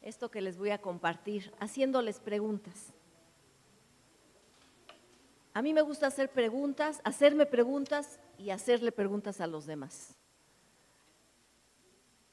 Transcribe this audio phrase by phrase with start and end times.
[0.00, 2.92] esto que les voy a compartir haciéndoles preguntas.
[5.54, 10.14] A mí me gusta hacer preguntas, hacerme preguntas y hacerle preguntas a los demás.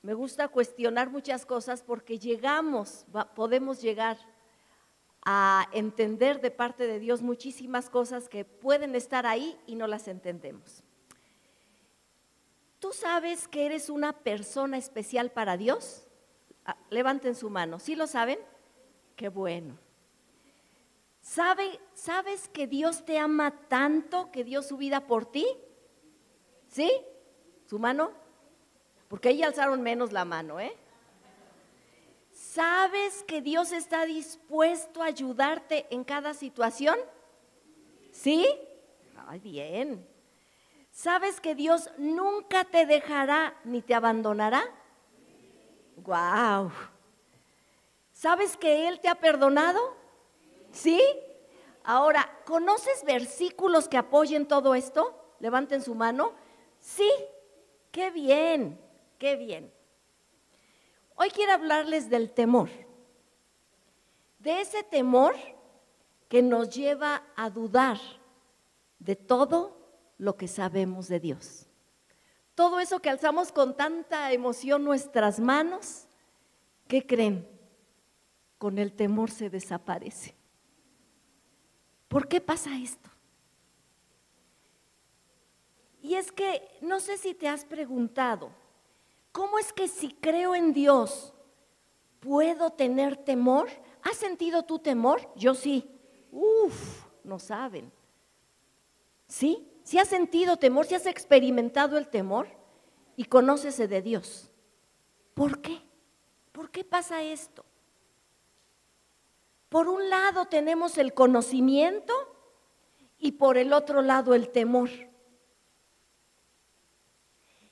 [0.01, 3.05] Me gusta cuestionar muchas cosas porque llegamos,
[3.35, 4.17] podemos llegar
[5.25, 10.07] a entender de parte de Dios muchísimas cosas que pueden estar ahí y no las
[10.07, 10.83] entendemos.
[12.79, 16.08] ¿Tú sabes que eres una persona especial para Dios?
[16.65, 17.79] Ah, levanten su mano.
[17.79, 18.39] ¿Sí lo saben?
[19.15, 19.77] Qué bueno.
[21.21, 25.45] ¿Sabes que Dios te ama tanto que dio su vida por ti?
[26.69, 26.91] ¿Sí?
[27.67, 28.11] ¿Su mano?
[29.07, 30.75] Porque ahí alzaron menos la mano, ¿eh?
[32.31, 36.97] ¿Sabes que Dios está dispuesto a ayudarte en cada situación?
[38.11, 38.47] ¿Sí?
[39.27, 40.07] Ay, bien.
[40.91, 44.63] ¿Sabes que Dios nunca te dejará ni te abandonará?
[46.03, 46.71] ¡Guau!
[48.11, 49.79] ¿Sabes que Él te ha perdonado?
[50.71, 51.01] ¿Sí?
[51.83, 55.15] Ahora, ¿conoces versículos que apoyen todo esto?
[55.39, 56.33] Levanten su mano.
[56.79, 57.09] Sí,
[57.91, 58.79] qué bien,
[59.17, 59.71] qué bien.
[61.15, 62.69] Hoy quiero hablarles del temor.
[64.39, 65.35] De ese temor
[66.27, 67.97] que nos lleva a dudar
[68.99, 69.77] de todo
[70.17, 71.68] lo que sabemos de Dios.
[72.59, 76.09] Todo eso que alzamos con tanta emoción nuestras manos,
[76.89, 77.47] ¿qué creen?
[78.57, 80.35] Con el temor se desaparece.
[82.09, 83.09] ¿Por qué pasa esto?
[86.01, 88.51] Y es que no sé si te has preguntado,
[89.31, 91.33] ¿cómo es que si creo en Dios
[92.19, 93.69] puedo tener temor?
[94.01, 95.31] ¿Has sentido tu temor?
[95.37, 95.89] Yo sí.
[96.29, 97.89] Uf, no saben.
[99.29, 99.65] ¿Sí?
[99.83, 102.47] Si has sentido temor, si has experimentado el temor
[103.15, 104.49] y conócese de Dios.
[105.33, 105.81] ¿Por qué?
[106.51, 107.65] ¿Por qué pasa esto?
[109.69, 112.13] Por un lado tenemos el conocimiento
[113.19, 114.89] y por el otro lado el temor.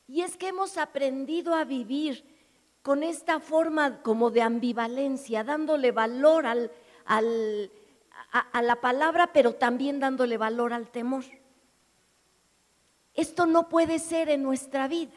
[0.08, 2.24] Y es que hemos aprendido a vivir
[2.82, 6.72] con esta forma como de ambivalencia, dándole valor al,
[7.06, 11.26] a, a la palabra, pero también dándole valor al temor.
[13.18, 15.16] Esto no puede ser en nuestra vida.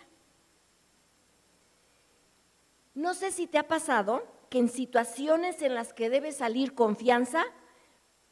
[2.94, 7.44] No sé si te ha pasado que en situaciones en las que debe salir confianza,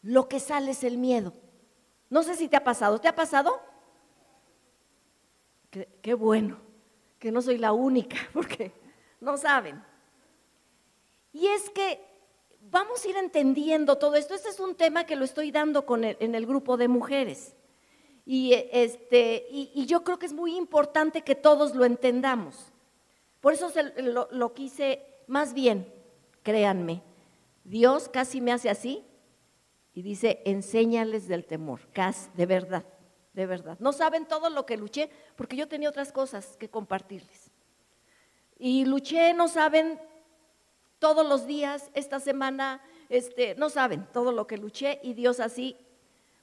[0.02, 1.34] lo que sale es el miedo.
[2.08, 2.98] No sé si te ha pasado.
[2.98, 3.60] ¿Te ha pasado?
[5.70, 6.58] Qué, bueno,
[7.18, 8.72] que no soy la única, porque
[9.20, 9.84] no saben.
[11.30, 12.00] Y es que
[12.70, 14.34] vamos a ir entendiendo todo esto.
[14.34, 17.54] Este es un tema que lo estoy dando con en el grupo de mujeres.
[18.30, 22.74] Y, este, y, yo creo que es muy importante que todos lo entendamos.
[23.40, 25.90] Por eso lo, quise más bien
[26.42, 27.02] créanme,
[27.64, 29.02] Dios casi me hace así
[29.94, 32.84] y dice, enséñales del temor, casi, de verdad,
[33.32, 33.78] de verdad.
[33.80, 37.50] No saben todo lo que luché porque yo tenía otras cosas que compartirles.
[38.58, 39.98] Y luché, no saben
[40.98, 45.78] todos los días, esta semana, este, no saben todo lo que luché y Dios así,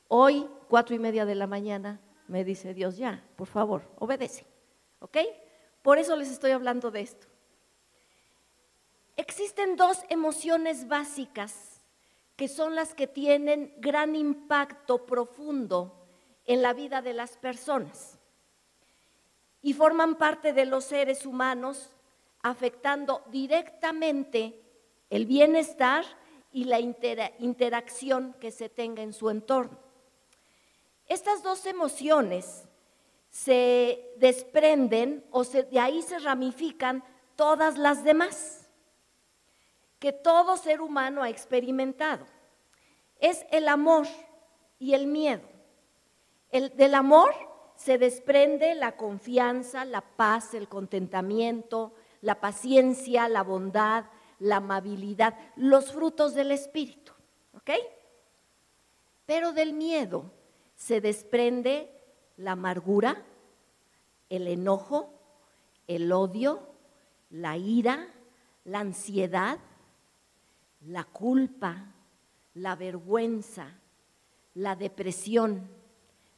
[0.08, 4.46] hoy, cuatro y media de la mañana, me dice Dios, ya, por favor, obedece,
[5.00, 5.18] ¿ok?
[5.82, 7.28] Por eso les estoy hablando de esto.
[9.18, 11.82] Existen dos emociones básicas
[12.36, 16.08] que son las que tienen gran impacto profundo
[16.46, 18.20] en la vida de las personas
[19.62, 21.92] y forman parte de los seres humanos
[22.42, 24.62] afectando directamente
[25.10, 26.06] el bienestar
[26.52, 29.85] y la interacción que se tenga en su entorno.
[31.08, 32.66] Estas dos emociones
[33.30, 37.04] se desprenden o de ahí se ramifican
[37.36, 38.70] todas las demás
[40.00, 42.26] que todo ser humano ha experimentado.
[43.20, 44.08] Es el amor
[44.80, 45.48] y el miedo.
[46.50, 47.34] El, del amor
[47.76, 54.06] se desprende la confianza, la paz, el contentamiento, la paciencia, la bondad,
[54.40, 57.14] la amabilidad, los frutos del espíritu.
[57.54, 57.72] ¿Ok?
[59.26, 60.32] Pero del miedo
[60.76, 61.92] se desprende
[62.38, 63.24] la amargura,
[64.30, 65.14] el enojo,
[65.88, 66.60] el odio,
[67.30, 68.08] la ira,
[68.66, 69.60] la ansiedad,
[70.88, 71.94] la culpa,
[72.54, 73.80] la vergüenza,
[74.54, 75.68] la depresión,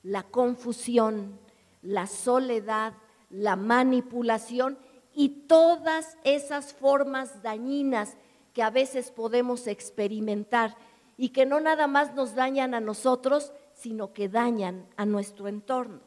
[0.04, 1.40] la confusión,
[1.82, 2.94] la soledad,
[3.30, 4.78] la manipulación
[5.14, 8.16] y todas esas formas dañinas
[8.54, 10.76] que a veces podemos experimentar
[11.18, 16.02] y que no nada más nos dañan a nosotros, sino que dañan a nuestro entorno.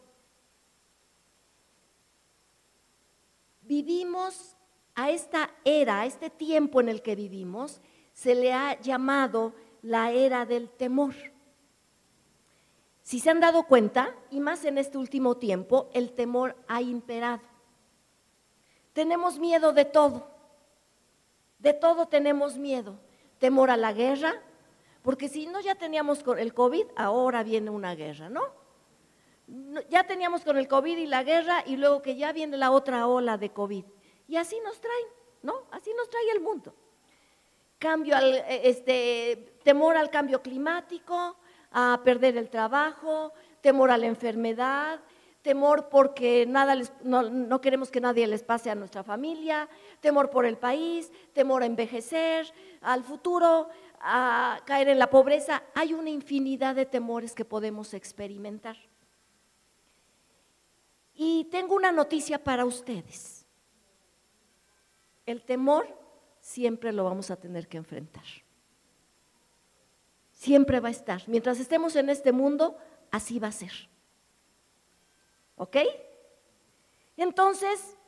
[3.63, 4.57] Vivimos
[4.97, 7.81] a esta era, a este tiempo en el que vivimos,
[8.13, 11.15] se le ha llamado la era del temor.
[13.03, 17.43] Si se han dado cuenta, y más en este último tiempo, el temor ha imperado.
[18.93, 20.29] Tenemos miedo de todo,
[21.61, 22.99] de todo tenemos miedo.
[23.39, 24.35] Temor a la guerra,
[25.03, 28.43] porque si no ya teníamos el COVID, ahora viene una guerra, ¿no?
[29.89, 33.07] Ya teníamos con el COVID y la guerra y luego que ya viene la otra
[33.07, 33.85] ola de COVID.
[34.29, 35.07] Y así nos traen,
[35.43, 35.65] ¿no?
[35.73, 36.75] Así nos trae el mundo.
[37.79, 41.37] Cambio al, eh, este, temor al cambio climático,
[41.73, 45.01] a perder el trabajo, temor a la enfermedad,
[45.43, 49.69] temor porque nada no, queremos que nadie les pase a nuestra familia,
[50.01, 52.53] temor por el país, temor a envejecer,
[52.83, 53.69] al futuro,
[54.01, 55.63] a caer en la pobreza.
[55.75, 58.77] Hay una infinidad de temores que podemos experimentar.
[61.15, 63.47] Y tengo una noticia para ustedes.
[65.27, 65.87] El temor
[66.41, 68.25] siempre lo vamos a tener que enfrentar.
[70.33, 71.23] Siempre va a estar.
[71.29, 72.79] Mientras estemos en este mundo,
[73.11, 73.91] así va a ser.
[75.57, 75.77] ¿Ok?
[77.19, 77.99] Entonces,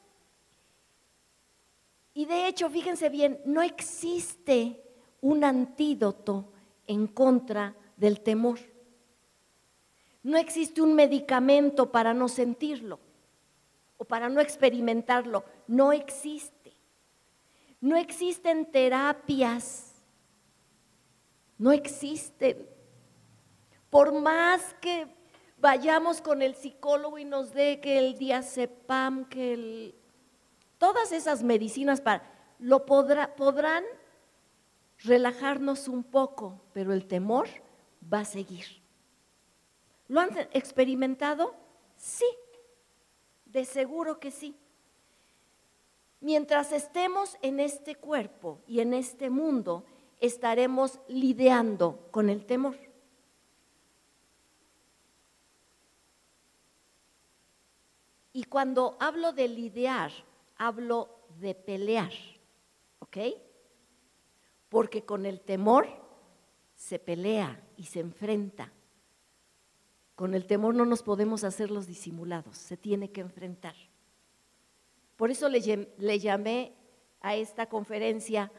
[2.15, 4.82] y de hecho, fíjense bien, no existe
[5.23, 6.53] un antídoto
[6.87, 8.59] en contra del temor.
[10.23, 13.01] No existe un medicamento para no sentirlo
[13.97, 15.45] o para no experimentarlo.
[15.67, 16.75] No existe.
[17.81, 19.95] No existen terapias.
[21.57, 22.69] No existen.
[23.91, 25.07] Por más que
[25.59, 29.95] vayamos con el psicólogo y nos dé que el diazepam, que el,
[30.79, 32.23] todas esas medicinas para,
[32.59, 33.85] lo podrán
[35.05, 37.49] relajarnos un poco, pero el temor
[38.13, 38.67] va a seguir.
[40.09, 41.55] ¿Lo han experimentado?
[41.97, 42.27] Sí,
[43.47, 44.57] de seguro que sí.
[46.21, 49.85] Mientras estemos en este cuerpo y en este mundo,
[50.21, 52.77] estaremos lidiando con el temor.
[58.33, 60.13] Y cuando hablo de lidiar,
[60.57, 61.11] hablo
[61.41, 62.13] de pelear,
[63.01, 63.19] ¿ok?
[64.73, 65.87] Porque con el temor
[66.75, 68.73] se pelea y se enfrenta.
[70.15, 73.75] Con el temor no nos podemos hacer los disimulados, se tiene que enfrentar.
[75.17, 75.61] Por eso le,
[76.19, 76.73] llamé
[77.21, 78.51] a esta conferencia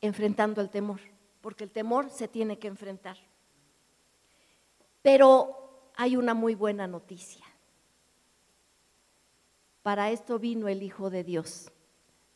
[0.00, 1.00] enfrentando el temor,
[1.40, 3.16] porque el temor se tiene que enfrentar.
[5.02, 7.44] Pero hay una muy buena noticia.
[9.82, 11.72] Para esto vino el Hijo de Dios,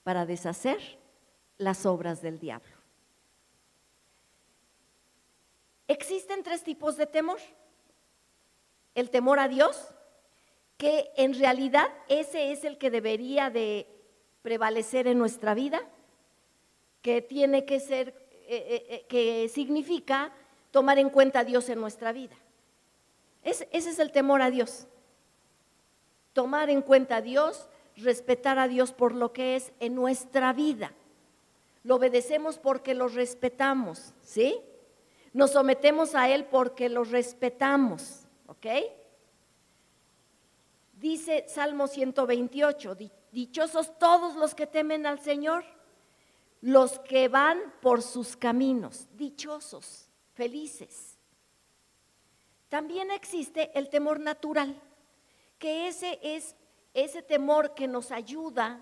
[0.02, 0.98] para deshacer
[1.56, 2.79] las obras del diablo.
[5.90, 7.38] Existen tres tipos de temor.
[8.94, 9.88] El temor a Dios,
[10.76, 13.86] que en realidad ese es el que debería de
[14.42, 15.80] prevalecer en nuestra vida,
[17.02, 20.32] que tiene que ser, eh, eh, eh, que significa
[20.70, 22.36] tomar en cuenta a Dios en nuestra vida.
[23.42, 24.86] ese es el temor a Dios
[26.32, 30.92] tomar en cuenta a Dios, respetar a Dios por lo que es en nuestra vida.
[31.82, 34.58] Lo obedecemos porque lo respetamos, ¿sí?
[35.32, 38.66] Nos sometemos a Él porque lo respetamos, ¿ok?
[40.94, 42.96] Dice Salmo 128,
[43.32, 45.64] dichosos todos los que temen al Señor,
[46.60, 51.16] los que van por sus caminos, dichosos, felices.
[52.68, 54.80] También existe el temor natural
[55.58, 56.54] que ese es
[56.94, 58.80] ese temor que nos ayuda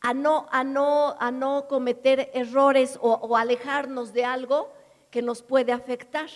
[0.00, 4.72] a no, a no, a no cometer errores o, alejarnos de algo
[5.10, 6.28] que nos puede afectar.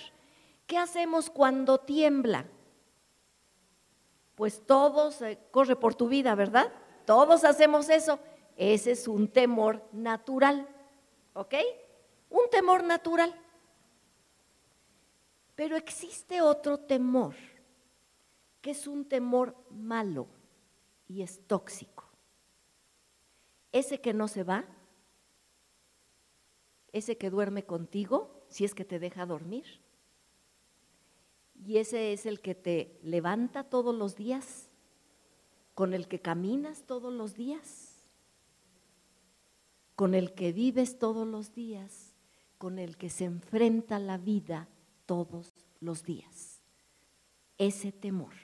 [0.67, 2.47] ¿Qué hacemos cuando tiembla?
[4.35, 6.73] Pues todos, corre por tu vida, ¿verdad?
[7.05, 8.19] Todos hacemos eso.
[8.57, 10.69] Ese es un temor natural,
[11.35, 11.55] ¿ok?
[12.31, 13.35] Un temor natural.
[15.55, 17.35] Pero existe otro temor
[18.61, 20.27] que es un temor malo
[21.07, 22.05] y es tóxico.
[23.73, 24.65] Ese que no se va,
[26.93, 29.65] ese que duerme contigo, si es que te deja dormir,
[31.67, 34.69] y ese es el que te levanta todos los días,
[35.75, 38.11] con el que caminas todos los días,
[39.97, 42.15] con el que vives todos los días,
[42.59, 44.69] con el que se enfrenta la vida
[45.07, 46.61] todos los días.
[47.59, 48.35] Ese temor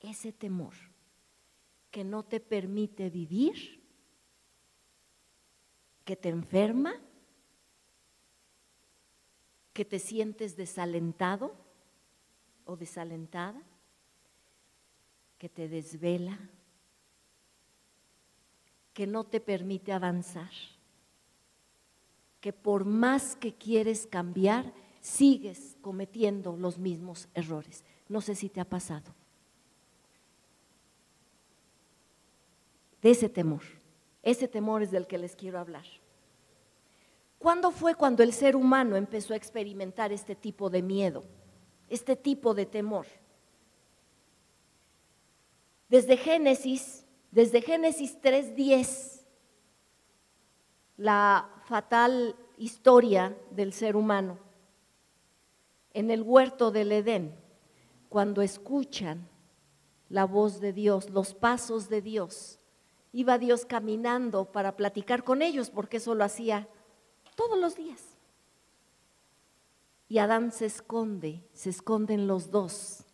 [0.00, 0.74] ese temor
[1.90, 3.82] que no te permite vivir,
[6.04, 6.94] que te enferma,
[9.76, 11.52] que te sientes desalentado
[12.64, 13.62] o desalentada,
[15.36, 16.38] que te desvela,
[18.94, 20.50] que no te permite avanzar,
[22.40, 27.84] que por más que quieres cambiar, sigues cometiendo los mismos errores.
[28.08, 29.14] No sé si te ha pasado.
[33.02, 33.64] De ese temor,
[34.22, 35.84] ese temor es del que les quiero hablar.
[37.38, 41.24] ¿Cuándo fue cuando el ser humano empezó a experimentar este tipo de miedo,
[41.88, 43.06] este tipo de temor?
[45.88, 49.24] Desde Génesis, desde Génesis 3.10,
[50.96, 54.38] la fatal historia del ser humano,
[55.92, 57.34] en el huerto del Edén,
[58.08, 59.28] cuando escuchan
[60.08, 62.58] la voz de Dios, los pasos de Dios,
[63.12, 66.68] iba Dios caminando para platicar con ellos, porque eso lo hacía
[67.36, 68.02] todos los días.
[70.08, 73.04] Y Adán se esconde, se esconden los dos.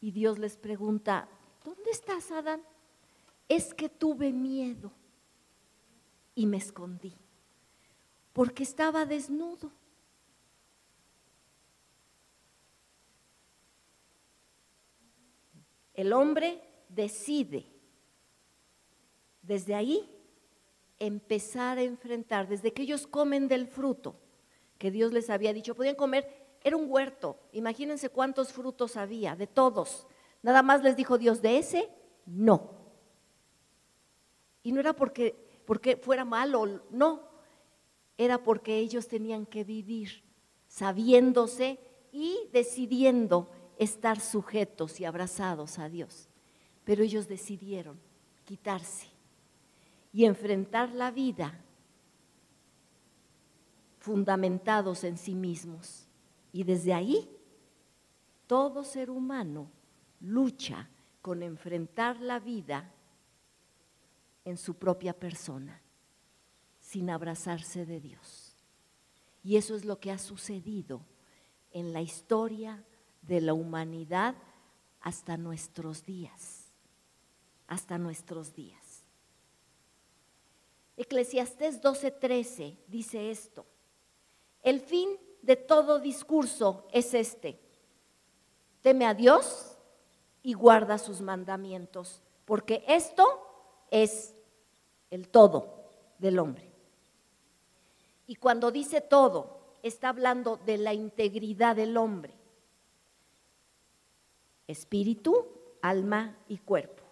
[0.00, 1.28] Y Dios les pregunta,
[1.64, 2.62] ¿dónde estás, Adán?
[3.48, 4.92] Es que tuve miedo
[6.34, 7.14] y me escondí,
[8.32, 9.70] porque estaba desnudo.
[15.94, 17.66] El hombre decide
[19.42, 20.13] desde ahí
[20.98, 24.16] empezar a enfrentar, desde que ellos comen del fruto
[24.78, 26.26] que Dios les había dicho, podían comer,
[26.62, 30.06] era un huerto, imagínense cuántos frutos había, de todos.
[30.42, 31.88] Nada más les dijo Dios, de ese,
[32.26, 32.72] no.
[34.62, 37.28] Y no era porque, porque fuera malo, no,
[38.16, 40.24] era porque ellos tenían que vivir
[40.66, 41.78] sabiéndose
[42.12, 46.28] y decidiendo estar sujetos y abrazados a Dios.
[46.84, 48.00] Pero ellos decidieron
[48.44, 49.13] quitarse
[50.14, 51.60] y enfrentar la vida
[53.98, 56.06] fundamentados en sí mismos.
[56.52, 57.28] Y desde ahí,
[58.46, 59.72] todo ser humano
[60.20, 60.88] lucha
[61.20, 62.92] con enfrentar la vida
[64.44, 65.82] en su propia persona,
[66.78, 68.56] sin abrazarse de Dios.
[69.42, 71.00] Y eso es lo que ha sucedido
[71.72, 72.84] en la historia
[73.22, 74.36] de la humanidad
[75.00, 76.72] hasta nuestros días,
[77.66, 78.83] hasta nuestros días.
[80.96, 83.66] Eclesiastés 12:13 dice esto,
[84.62, 87.60] el fin de todo discurso es este,
[88.80, 89.76] teme a Dios
[90.42, 93.24] y guarda sus mandamientos, porque esto
[93.90, 94.34] es
[95.10, 95.84] el todo
[96.18, 96.70] del hombre.
[98.26, 102.34] Y cuando dice todo, está hablando de la integridad del hombre,
[104.66, 105.46] espíritu,
[105.82, 107.03] alma y cuerpo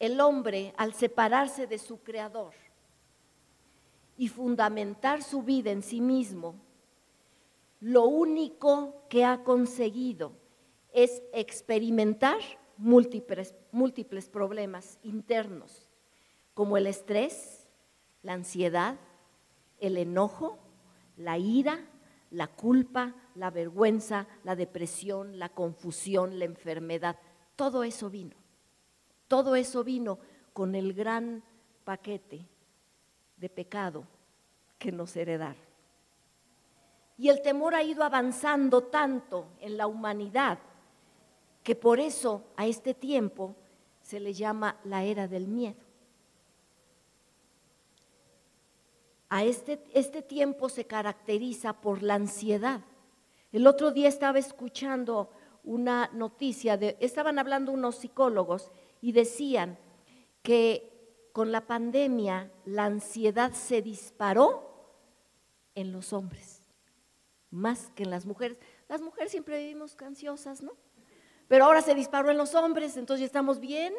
[0.00, 2.54] el hombre, al separarse de su creador
[4.16, 6.56] y fundamentar su vida en sí mismo,
[7.80, 10.32] lo único que ha conseguido
[10.92, 12.38] es experimentar
[12.78, 15.86] múltiples, múltiples problemas internos,
[16.54, 17.68] como el estrés,
[18.22, 18.96] la ansiedad,
[19.78, 20.58] el enojo,
[21.16, 21.78] la ira,
[22.30, 27.18] la culpa, la vergüenza, la depresión, la confusión, la enfermedad.
[27.56, 28.39] Todo eso vino.
[29.30, 30.18] Todo eso vino
[30.52, 31.44] con el gran
[31.84, 32.48] paquete
[33.36, 34.02] de pecado
[34.76, 35.62] que nos heredaron.
[37.16, 40.58] Y el temor ha ido avanzando tanto en la humanidad
[41.62, 43.54] que por eso a este tiempo
[44.02, 45.78] se le llama la era del miedo.
[49.28, 52.80] A este, este tiempo se caracteriza por la ansiedad.
[53.52, 55.30] El otro día estaba escuchando
[55.62, 59.78] una noticia de, estaban hablando unos psicólogos y decían
[60.42, 64.68] que con la pandemia la ansiedad se disparó
[65.74, 66.62] en los hombres,
[67.50, 68.58] más que en las mujeres.
[68.88, 70.72] Las mujeres siempre vivimos ansiosas, ¿no?
[71.48, 73.94] Pero ahora se disparó en los hombres, entonces ya estamos bien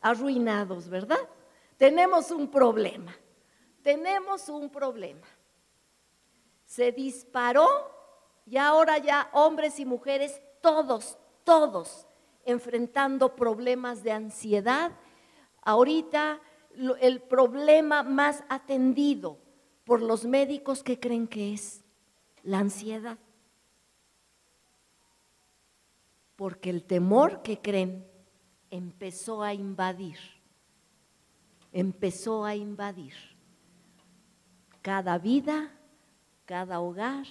[0.00, 1.18] arruinados, ¿verdad?
[1.76, 3.14] Tenemos un problema,
[3.82, 5.26] tenemos un problema.
[6.64, 7.66] Se disparó
[8.46, 12.06] y ahora ya hombres y mujeres, todos, todos
[12.50, 14.92] enfrentando problemas de ansiedad.
[15.62, 16.40] Ahorita
[17.00, 19.38] el problema más atendido
[19.84, 21.84] por los médicos que creen que es
[22.42, 23.18] la ansiedad.
[26.36, 28.06] Porque el temor que creen
[28.70, 30.18] empezó a invadir,
[31.72, 33.14] empezó a invadir
[34.80, 35.76] cada vida,
[36.46, 37.26] cada hogar,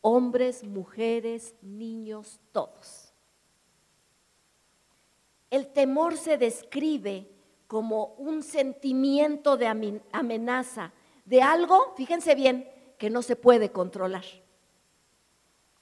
[0.00, 3.01] hombres, mujeres, niños, todos.
[5.52, 7.28] El temor se describe
[7.68, 10.92] como un sentimiento de amenaza,
[11.24, 12.68] de algo, fíjense bien,
[12.98, 14.24] que no se puede controlar.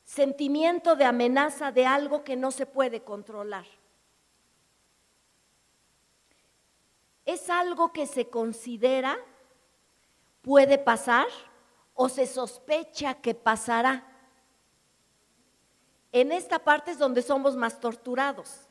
[0.05, 3.65] Sentimiento de amenaza de algo que no se puede controlar.
[7.33, 9.17] es algo que se considera
[10.43, 11.27] puede pasar
[11.95, 14.07] o se sospecha que pasará.
[16.13, 18.69] En esta parte es donde somos más torturados,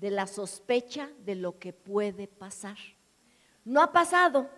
[0.00, 2.78] de la sospecha de lo que puede pasar.
[3.64, 4.48] No ha pasado,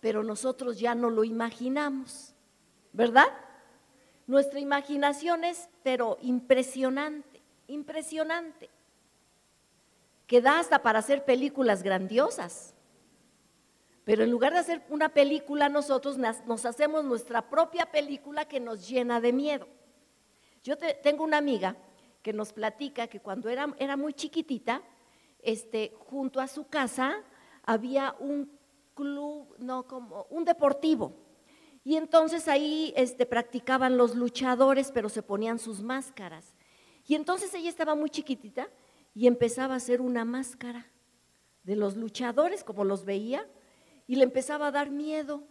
[0.00, 2.34] pero nosotros ya no lo imaginamos,
[2.92, 3.26] ¿verdad?
[4.28, 8.70] Nuestra imaginación es, pero impresionante, impresionante,
[10.28, 12.74] que da hasta para hacer películas grandiosas.
[14.04, 18.88] Pero en lugar de hacer una película, nosotros nos hacemos nuestra propia película que nos
[18.88, 19.66] llena de miedo.
[20.62, 21.76] Yo tengo una amiga
[22.22, 24.82] que nos platica que cuando era, era muy chiquitita,
[25.42, 27.16] este, junto a su casa
[27.64, 28.50] había un
[28.94, 31.14] club, no como un deportivo.
[31.84, 36.54] Y entonces ahí este, practicaban los luchadores, pero se ponían sus máscaras.
[37.06, 38.68] Y entonces ella estaba muy chiquitita
[39.14, 40.86] y empezaba a hacer una máscara
[41.64, 43.46] de los luchadores, como los veía,
[44.06, 45.42] y le empezaba a dar miedo.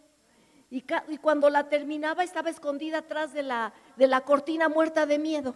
[0.69, 0.85] Y,
[1.21, 5.55] cuando la terminaba estaba escondida atrás de la, de la cortina muerta de miedo,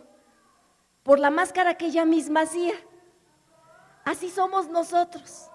[1.04, 2.74] por la máscara que ella misma hacía.
[4.06, 5.50] Así somos nosotros,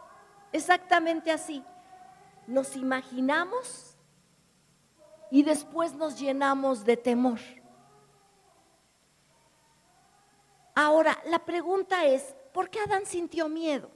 [0.52, 1.64] exactamente así.
[2.48, 3.96] Nos imaginamos
[5.30, 7.38] y después nos llenamos de temor.
[10.74, 13.88] Ahora, la pregunta es, ¿por qué Adán sintió miedo?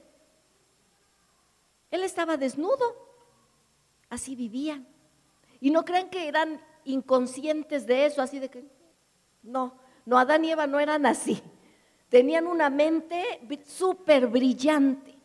[1.91, 2.95] Él estaba desnudo,
[4.09, 4.87] así vivían.
[5.59, 8.65] Y no creen que eran inconscientes de eso, así de que,
[9.43, 11.43] no, no, Adán y Eva no eran así.
[12.09, 13.23] Tenían una mente
[13.65, 15.15] súper brillante,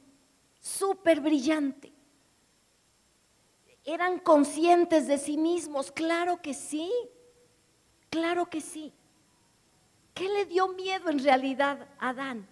[0.58, 1.92] súper brillante.
[3.84, 6.90] Eran conscientes de sí mismos, claro que sí,
[8.08, 8.92] claro que sí.
[10.14, 12.46] ¿Qué le dio miedo en realidad a Adán?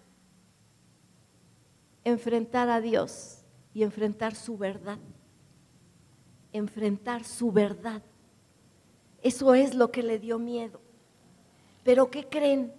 [2.03, 4.99] Enfrentar a Dios y enfrentar su verdad
[6.53, 8.01] enfrentar su verdad.
[9.21, 10.81] Eso es lo que le dio miedo.
[11.83, 12.73] Pero ¿qué creen?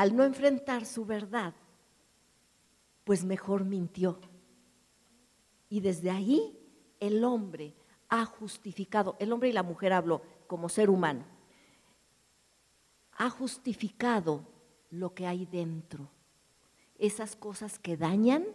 [0.00, 1.52] Al no enfrentar su verdad,
[3.04, 4.18] pues mejor mintió.
[5.68, 6.58] Y desde ahí
[7.00, 7.74] el hombre
[8.08, 11.26] ha justificado, el hombre y la mujer hablo como ser humano,
[13.12, 14.46] ha justificado
[14.88, 16.08] lo que hay dentro.
[16.96, 18.46] Esas cosas que dañan,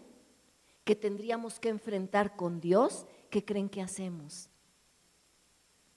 [0.84, 4.50] que tendríamos que enfrentar con Dios, ¿qué creen que hacemos?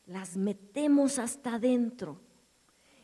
[0.04, 2.20] Las metemos hasta adentro.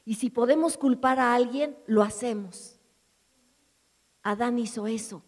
[0.04, 2.78] Y si podemos culpar a alguien, lo hacemos.
[4.22, 5.22] Adán hizo eso.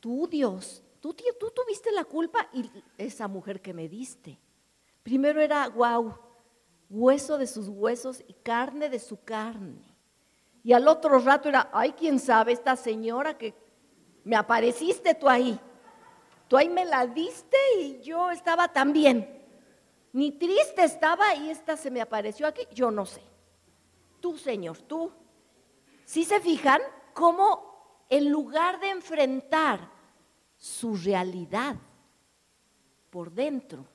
[0.00, 4.38] Tú, Dios, tú, tú tuviste la culpa y esa mujer que me diste.
[5.02, 6.14] Primero era, wow,
[6.88, 9.96] hueso de sus huesos y carne de su carne.
[10.62, 13.54] Y al otro rato era, ay, quién sabe, esta señora que
[14.24, 15.58] me apareciste tú ahí.
[16.46, 19.37] Tú ahí me la diste y yo estaba también.
[20.18, 23.22] Ni triste estaba y esta se me apareció aquí, yo no sé.
[24.20, 25.12] Tú, Señor, tú.
[26.04, 26.80] Si se fijan
[27.14, 29.88] cómo en lugar de enfrentar
[30.56, 31.76] su realidad
[33.10, 33.86] por dentro,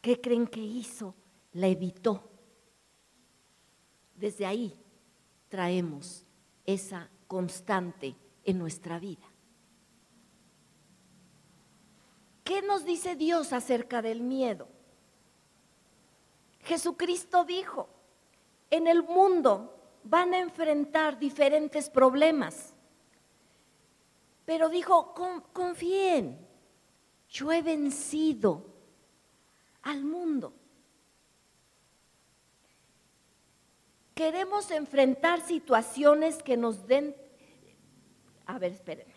[0.00, 1.16] ¿qué creen que hizo?
[1.54, 2.30] La evitó.
[4.14, 4.80] Desde ahí
[5.48, 6.24] traemos
[6.64, 9.28] esa constante en nuestra vida.
[12.44, 14.68] ¿Qué nos dice Dios acerca del miedo?
[16.62, 17.88] Jesucristo dijo,
[18.70, 22.74] en el mundo van a enfrentar diferentes problemas,
[24.44, 25.14] pero dijo,
[25.52, 26.38] confíen,
[27.28, 28.66] yo he vencido
[29.82, 30.52] al mundo.
[34.14, 37.16] Queremos enfrentar situaciones que nos den
[38.46, 39.12] a ver, espérenme.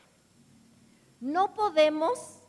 [1.19, 2.39] No podemos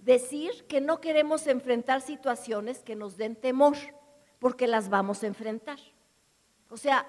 [0.00, 3.76] decir que no queremos enfrentar situaciones que nos den temor,
[4.40, 5.78] porque las vamos a enfrentar.
[6.68, 7.06] O sea,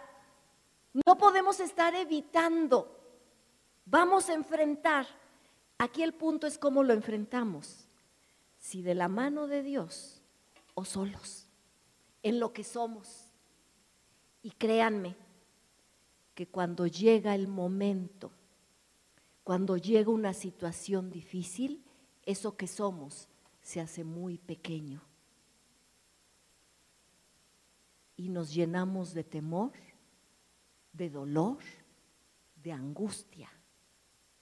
[1.06, 2.96] no podemos estar evitando,
[3.86, 5.08] vamos a enfrentar.
[5.80, 7.88] Aquí el punto es cómo lo enfrentamos,
[8.60, 10.22] si de la mano de Dios
[10.76, 11.48] o solos,
[12.22, 13.32] en lo que somos.
[14.44, 15.15] Y créanme
[16.36, 18.32] que cuando llega el momento
[19.44, 21.84] cuando llega una situación difícil,
[22.26, 23.28] eso que somos
[23.62, 25.02] se hace muy pequeño.
[28.22, 29.72] Y nos llenamos de temor,
[30.94, 31.58] de dolor,
[32.56, 33.50] de angustia,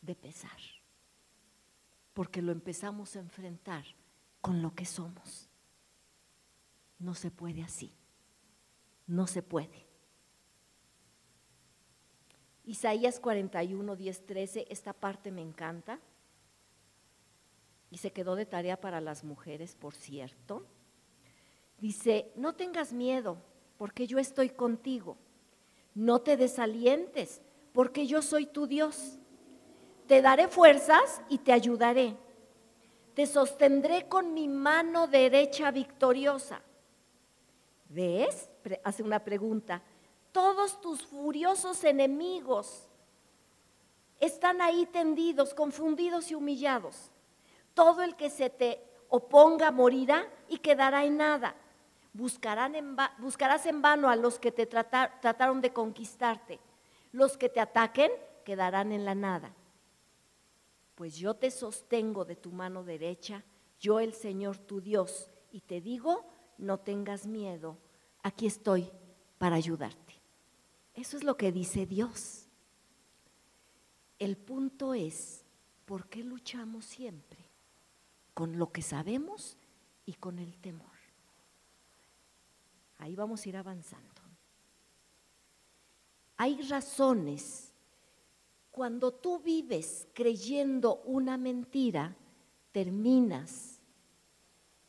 [0.02, 0.60] de pesar.
[2.14, 3.86] Porque lo empezamos a enfrentar
[4.42, 5.50] con lo que somos.
[6.98, 7.94] No se puede así.
[9.08, 9.88] No se puede.
[12.66, 16.02] Isaías 41, 10, 13, esta parte me encanta.
[17.90, 20.68] Y se quedó de tarea para las mujeres, por cierto.
[21.78, 23.42] Dice, no tengas miedo,
[23.80, 25.18] porque yo estoy contigo.
[25.96, 29.18] No te desalientes, porque yo soy tu Dios.
[30.06, 32.18] Te daré fuerzas y te ayudaré.
[33.16, 36.62] Te sostendré con mi mano derecha victoriosa.
[37.88, 38.50] ¿Ves?
[38.84, 39.82] Hace una pregunta.
[40.34, 42.86] Todos tus furiosos enemigos
[44.20, 47.12] están ahí tendidos, confundidos y humillados.
[47.74, 51.56] Todo el que se te oponga morirá y quedará en nada.
[52.14, 56.60] Buscarás en vano a los que te trataron de conquistarte.
[57.12, 58.12] Los que te ataquen
[58.44, 59.54] quedarán en la nada.
[60.96, 63.44] Pues yo te sostengo de tu mano derecha,
[63.80, 66.26] yo el Señor tu Dios, y te digo,
[66.58, 67.78] no tengas miedo,
[68.22, 68.92] aquí estoy
[69.38, 70.16] para ayudarte.
[70.94, 72.48] Eso es lo que dice Dios.
[74.20, 75.46] El punto es,
[75.86, 77.46] ¿por qué luchamos siempre?
[78.34, 79.58] Con lo que sabemos
[80.06, 80.99] y con el temor.
[83.00, 84.22] Ahí vamos a ir avanzando.
[86.38, 87.74] Hay razones.
[88.72, 92.16] Cuando tú vives creyendo una mentira,
[92.72, 93.82] terminas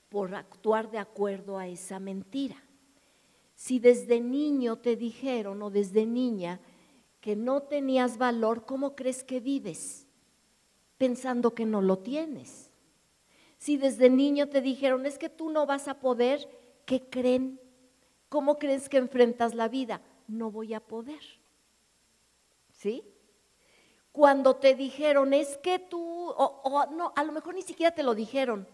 [0.09, 2.57] por actuar de acuerdo a esa mentira.
[3.55, 6.61] Si desde niño te dijeron o desde niña
[7.21, 10.07] que no tenías valor, ¿cómo crees que vives?
[10.99, 12.71] Pensando que no lo tienes.
[13.59, 16.49] Si desde niño te dijeron, es que tú no vas a poder,
[16.87, 17.61] ¿qué creen?
[18.31, 20.01] ¿Cómo crees que enfrentas la vida?
[20.29, 21.21] No voy a poder.
[22.71, 23.05] ¿Sí?
[24.13, 28.15] Cuando te dijeron, es que tú, o, no, a lo mejor ni siquiera te lo
[28.15, 28.69] dijeron,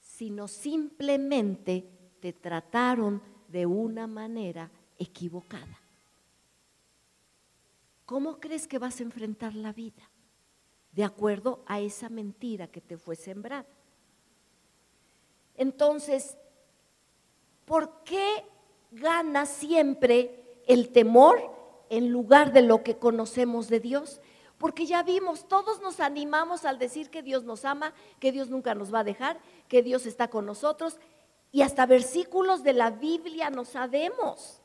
[0.00, 1.88] sino simplemente
[2.20, 5.80] te trataron de una manera equivocada.
[8.04, 10.10] ¿Cómo crees que vas a enfrentar la vida?
[10.90, 13.66] De acuerdo a esa mentira que te fue sembrada.
[15.56, 16.36] Entonces,
[17.64, 18.44] ¿por qué
[18.94, 21.52] gana siempre el temor
[21.90, 24.20] en lugar de lo que conocemos de Dios?
[24.58, 28.74] Porque ya vimos, todos nos animamos al decir que Dios nos ama, que Dios nunca
[28.74, 30.98] nos va a dejar, que Dios está con nosotros
[31.54, 34.60] y hasta versículos de la Biblia no sabemos.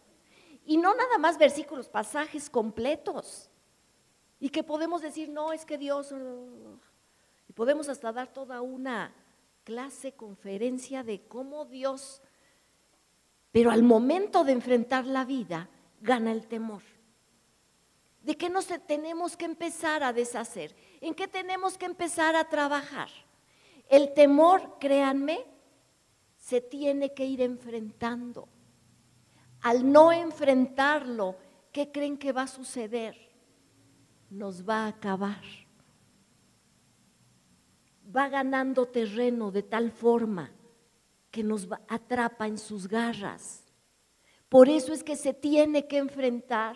[0.66, 3.50] Y no nada más versículos, pasajes completos.
[4.40, 6.12] Y que podemos decir, no, es que Dios...
[7.48, 9.14] Y podemos hasta dar toda una
[9.64, 12.24] clase, conferencia de cómo Dios...
[13.52, 15.70] Pero al momento de enfrentar la vida,
[16.02, 16.84] gana el temor.
[18.22, 20.76] ¿De qué nos tenemos que empezar a deshacer?
[21.02, 23.10] ¿En qué tenemos que empezar a trabajar?
[23.88, 25.46] El temor, créanme,
[26.38, 28.48] se tiene que ir enfrentando.
[29.62, 31.36] Al no enfrentarlo,
[31.72, 33.18] ¿qué creen que va a suceder?
[34.30, 35.42] Nos va a acabar.
[38.16, 40.52] Va ganando terreno de tal forma
[41.32, 43.64] que nos atrapa en sus garras.
[44.50, 46.76] Por eso es que se tiene que enfrentar.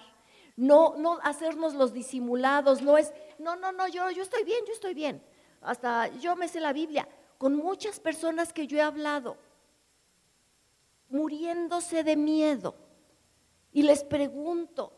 [0.56, 4.74] No, no hacernos los disimulados, no es, no, no, no, yo, yo estoy bien, yo
[4.74, 5.24] estoy bien.
[5.62, 7.08] Hasta yo me sé la Biblia.
[7.40, 9.38] Con muchas personas que yo he hablado,
[11.10, 12.76] muriéndose de miedo.
[13.72, 14.94] Y les pregunto,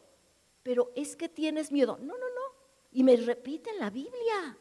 [0.62, 1.98] pero es que tienes miedo.
[2.02, 2.56] No, no, no.
[2.92, 4.58] Y me repiten la Biblia,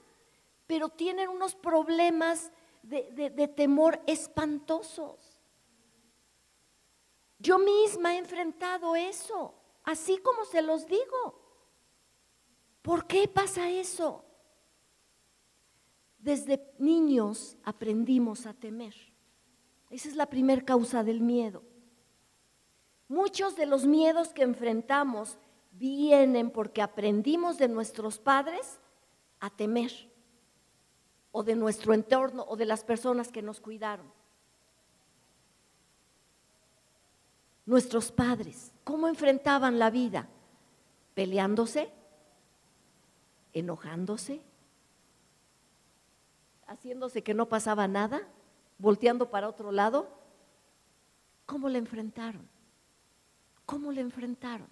[0.67, 2.53] pero tienen unos problemas
[2.85, 5.41] de, temor espantosos.
[7.39, 11.41] Yo misma he enfrentado eso, así como se los digo.
[12.83, 14.25] ¿Por qué pasa eso?
[16.19, 18.95] Desde niños aprendimos a temer.
[19.91, 21.63] Esa es la primera causa del miedo.
[23.09, 25.39] Muchos de los miedos que enfrentamos
[25.73, 28.79] vienen porque aprendimos de nuestros padres
[29.41, 30.11] a temer,
[31.37, 34.07] o de nuestro entorno, o de las personas que nos cuidaron.
[37.67, 40.29] Nuestros padres, ¿cómo enfrentaban la vida?
[41.15, 41.91] ¿Peleándose?
[43.53, 44.43] ¿Enojándose?
[46.69, 48.29] ¿Haciéndose que no pasaba nada?
[48.79, 50.09] volteando para otro lado,
[51.47, 52.49] ¿cómo le enfrentaron?
[53.67, 54.69] ¿Cómo le enfrentaron?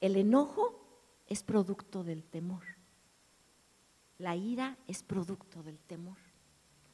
[0.00, 0.80] El enojo
[1.26, 2.64] es producto del temor.
[4.18, 6.16] La ira es producto del temor.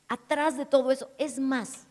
[0.08, 1.86] Atrás de todo eso, es más,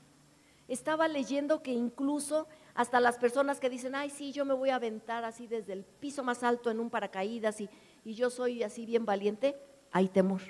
[0.67, 4.75] estaba leyendo que incluso hasta las personas que dicen, ay, sí, yo me voy a
[4.75, 7.69] aventar así desde el piso más alto en un paracaídas y,
[8.03, 9.55] y yo soy así bien valiente,
[9.91, 10.41] hay temor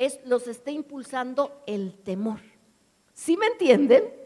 [0.00, 2.40] es, los está impulsando el temor.
[3.12, 4.18] ¿Sí me entienden?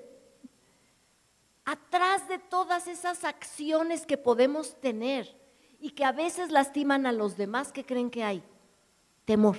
[1.67, 5.35] atrás de todas esas acciones que podemos tener
[5.81, 8.43] y que a veces lastiman a los demás, ¿qué creen que hay?
[9.25, 9.57] Temor.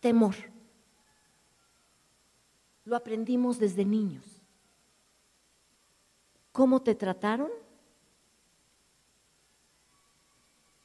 [0.00, 0.34] Temor.
[2.84, 4.24] Lo aprendimos desde niños.
[6.52, 7.50] ¿Cómo te trataron?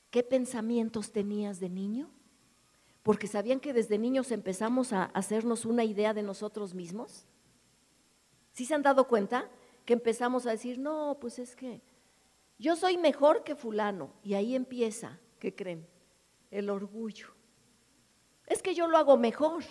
[0.10, 2.10] ¿Qué pensamientos tenías de niño?
[3.04, 7.26] Porque sabían que desde niños empezamos a hacernos una idea de nosotros mismos.
[8.52, 9.50] ¿Sí se han dado cuenta?
[9.86, 11.82] Que empezamos a decir, no, pues es que
[12.60, 14.12] yo soy mejor que fulano.
[14.24, 15.88] Y ahí empieza, ¿qué creen?
[16.52, 17.30] El orgullo.
[18.46, 19.64] Es que yo lo hago mejor.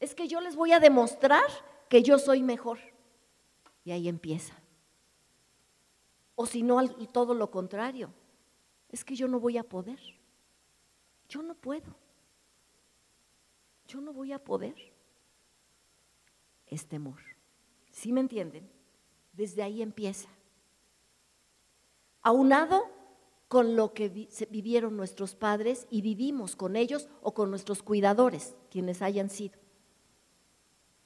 [0.00, 1.44] Es que yo les voy a demostrar
[1.88, 2.78] que yo soy mejor.
[3.84, 4.54] Y ahí empieza.
[6.34, 8.12] O si no, todo lo contrario.
[8.90, 9.98] Es que yo no voy a poder.
[11.28, 11.94] Yo no puedo.
[13.86, 14.76] Yo no voy a poder.
[16.66, 17.20] Es temor.
[17.90, 18.70] ¿Sí me entienden?
[19.32, 20.28] Desde ahí empieza.
[22.22, 22.97] Aunado
[23.48, 29.00] con lo que vivieron nuestros padres y vivimos con ellos o con nuestros cuidadores, quienes
[29.00, 29.58] hayan sido.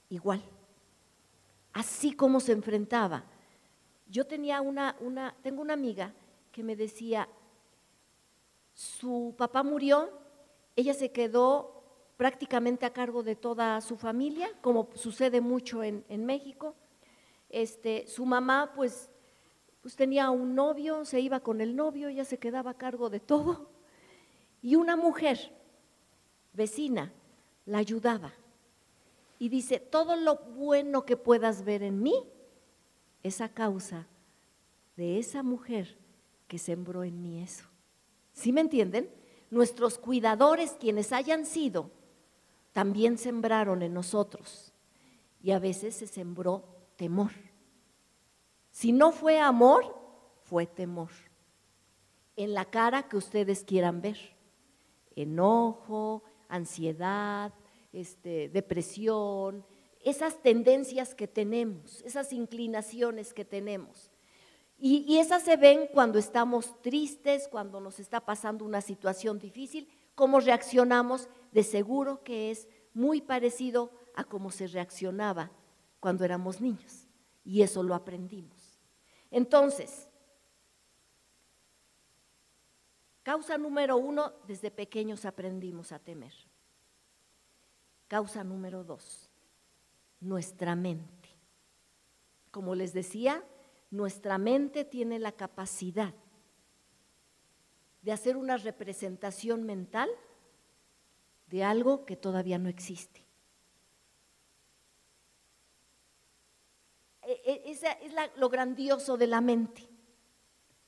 [0.09, 0.43] Igual.
[1.71, 3.23] Así como se enfrentaba.
[4.07, 6.13] Yo tenía una, una, tengo una amiga
[6.51, 7.27] que me decía,
[8.73, 10.11] su papá murió,
[10.75, 11.83] ella se quedó
[12.17, 16.75] prácticamente a cargo de toda su familia, como sucede mucho en, México.
[17.49, 19.09] Este, su mamá pues,
[19.83, 23.19] pues tenía un novio, se iba con el novio, ella se quedaba a cargo de
[23.19, 23.69] todo.
[24.61, 25.51] Y una mujer
[26.53, 27.11] vecina
[27.65, 28.31] la ayudaba.
[29.39, 32.15] Y dice, todo lo bueno que puedas ver en mí
[33.23, 34.07] es a causa
[34.95, 35.97] de esa mujer
[36.47, 37.65] que sembró en mí eso.
[38.31, 39.09] ¿Sí me entienden?
[39.51, 41.91] Nuestros cuidadores, quienes hayan sido,
[42.71, 44.71] también sembraron en nosotros.
[45.41, 46.63] Y a veces se sembró
[46.95, 47.31] temor.
[48.73, 49.95] Si no fue amor,
[50.41, 51.11] fue temor.
[52.35, 54.17] En la cara que ustedes quieran ver.
[55.15, 57.53] Enojo, ansiedad,
[57.91, 59.63] este, depresión,
[60.01, 64.09] esas tendencias que tenemos, esas inclinaciones que tenemos.
[64.79, 70.39] Y, esas se ven cuando estamos tristes, cuando nos está pasando una situación difícil, cómo
[70.39, 75.51] reaccionamos, de seguro que es muy parecido a cómo se reaccionaba
[75.99, 77.07] cuando éramos niños.
[77.45, 78.62] Y eso lo aprendimos.
[79.33, 80.07] Entonces,
[83.23, 86.31] causa número uno, desde pequeños aprendimos a temer.
[88.07, 89.31] Causa número dos,
[90.19, 91.29] nuestra mente.
[92.51, 93.43] Como les decía,
[93.89, 96.13] nuestra mente tiene la capacidad
[98.03, 100.11] de hacer una representación mental
[101.47, 103.22] de algo que todavía no existe.
[107.73, 109.87] Es lo grandioso de la mente,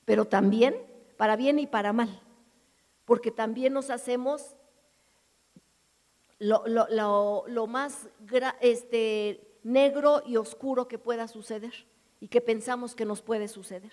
[0.04, 0.76] pero también
[1.16, 2.22] para bien y para mal,
[3.04, 4.56] porque también nos hacemos
[6.38, 8.08] lo, más
[8.60, 11.72] este, negro y oscuro que pueda suceder
[12.20, 13.92] y que pensamos que nos puede suceder.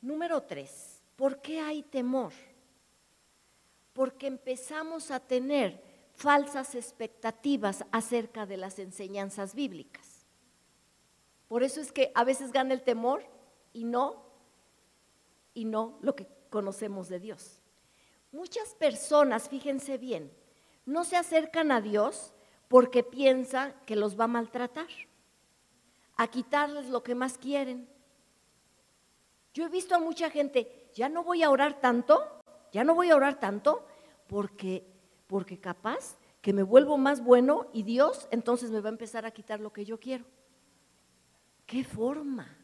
[0.00, 2.32] Número tres, ¿por qué hay temor?
[3.92, 10.05] Porque empezamos a tener falsas expectativas acerca de las enseñanzas bíblicas.
[11.48, 13.24] Por eso es que a veces gana el temor
[13.72, 14.22] y no,
[15.54, 17.60] y no lo que conocemos de Dios.
[18.32, 20.32] Muchas personas, fíjense bien,
[20.84, 22.32] no se acercan a Dios
[22.68, 24.88] porque piensan que los va a maltratar
[26.16, 27.88] a quitarles lo que más quieren.
[29.54, 32.40] Yo he visto a mucha gente, ya no voy a orar tanto,
[32.72, 33.86] ya no voy a orar tanto,
[34.26, 34.86] porque,
[35.26, 39.30] porque capaz que me vuelvo más bueno y Dios entonces me va a empezar a
[39.30, 40.24] quitar lo que yo quiero.
[41.66, 42.56] ¿Qué forma?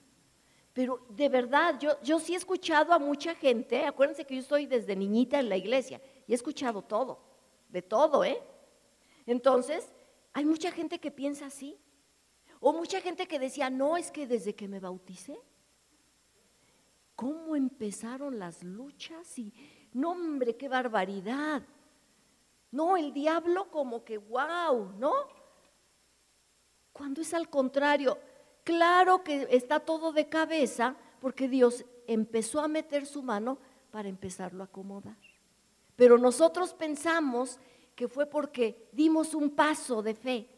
[0.72, 4.66] Pero de verdad, yo, yo sí he escuchado a mucha gente, acuérdense que yo estoy
[4.66, 7.20] desde niñita en la iglesia y he escuchado todo,
[7.68, 8.40] de todo, ¿eh?
[9.26, 9.92] Entonces,
[10.32, 11.78] hay mucha gente que piensa así.
[12.60, 15.38] O mucha gente que decía, no, es que desde que me bauticé,
[17.16, 19.36] ¿cómo empezaron las luchas?
[19.36, 19.52] Y,
[19.92, 21.62] no, hombre, qué barbaridad.
[22.70, 25.12] No, el diablo como que, wow, ¿no?
[26.92, 28.16] Cuando es al contrario,
[28.64, 33.58] claro que está todo de cabeza porque Dios empezó a meter su mano
[33.90, 35.16] para empezarlo a acomodar.
[35.96, 37.58] Pero nosotros pensamos
[37.94, 40.48] que fue porque dimos un paso de fe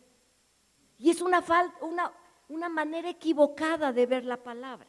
[0.98, 1.44] y es una,
[1.80, 2.12] una,
[2.48, 4.86] una manera equivocada de ver la palabra.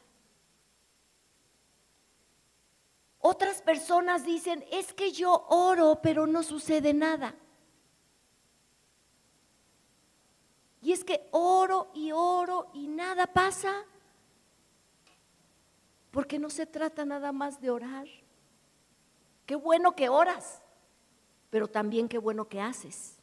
[3.19, 7.35] Otras personas dicen, es que yo oro, pero no sucede nada.
[11.03, 13.73] Que oro y oro y nada pasa.
[16.11, 18.07] Porque no se trata nada más de orar.
[19.45, 20.61] Qué bueno que oras,
[21.49, 23.17] pero también qué bueno que haces.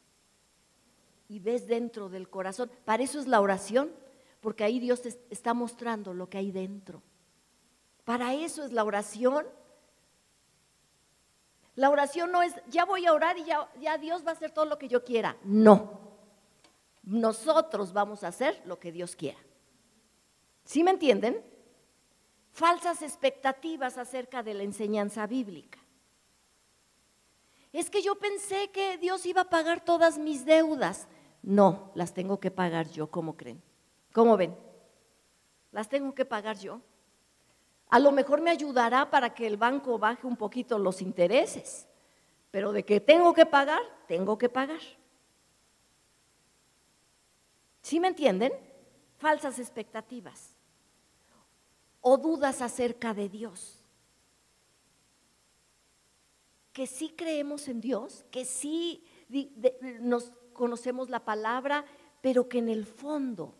[1.27, 2.71] Y ves dentro del corazón.
[2.85, 3.91] Para eso es la oración,
[4.41, 7.01] porque ahí Dios te está mostrando lo que hay dentro.
[8.05, 9.45] Para eso es la oración.
[11.75, 14.51] La oración no es, ya voy a orar y ya, ya, Dios va a hacer
[14.51, 15.37] todo lo que yo quiera.
[15.43, 16.02] No.
[17.03, 19.39] Nosotros vamos a hacer lo que Dios quiera.
[20.63, 21.53] ¿Sí me entienden?
[22.53, 25.79] falsas expectativas acerca de la enseñanza bíblica.
[27.73, 31.07] Es que yo pensé que Dios iba a pagar todas mis deudas.
[31.41, 33.61] No, las tengo que pagar yo, ¿cómo creen?
[34.13, 34.55] ¿Cómo ven?
[35.71, 36.79] Las tengo que pagar yo.
[37.89, 41.87] A lo mejor me ayudará para que el banco baje un poquito los intereses,
[42.51, 44.81] pero de que tengo que pagar, tengo que pagar.
[47.83, 48.53] ¿Sí me entienden?
[49.17, 50.55] Falsas expectativas
[51.99, 53.85] o dudas acerca de Dios.
[56.71, 59.03] Que sí creemos en Dios, que sí
[59.99, 61.85] nos conocemos la palabra,
[62.21, 63.53] pero que en el fondo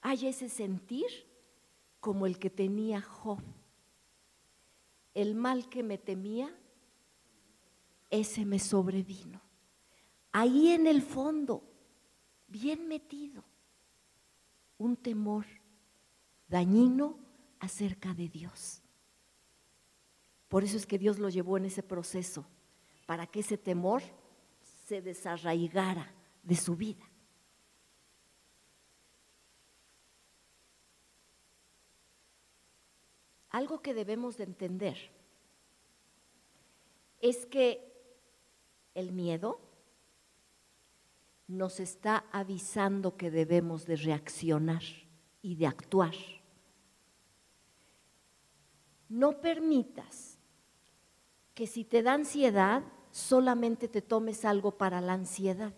[0.00, 1.06] hay ese sentir
[2.00, 3.40] como el que tenía Job.
[5.14, 6.52] El mal que me temía,
[8.10, 9.40] ese me sobrevino.
[10.32, 11.62] Ahí en el fondo,
[12.58, 13.44] bien metido,
[14.78, 15.44] un temor
[16.48, 17.18] dañino
[17.60, 18.82] acerca de Dios.
[20.48, 22.46] Por eso es que Dios lo llevó en ese proceso,
[23.04, 24.02] para que ese temor
[24.86, 27.04] se desarraigara de su vida.
[33.50, 34.96] Algo que debemos de entender
[37.20, 37.92] es que
[38.94, 39.60] el miedo
[41.48, 44.82] nos está avisando que debemos de reaccionar
[45.42, 46.14] y de actuar.
[49.08, 50.38] No permitas
[51.54, 55.72] que si te da ansiedad, solamente te tomes algo para la ansiedad.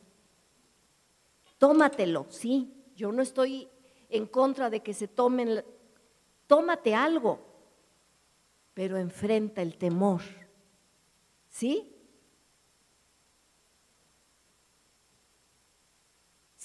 [1.59, 3.69] Tómatelo, sí, yo no estoy
[4.09, 5.63] en contra de que se tomen,
[6.47, 7.41] tómate algo,
[8.73, 10.23] pero enfrenta el temor,
[11.49, 11.98] ¿sí?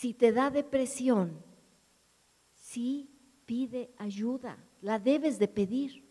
[0.03, 1.41] Si te da depresión,
[2.55, 3.09] sí,
[3.45, 6.03] pide ayuda, la debes de pedir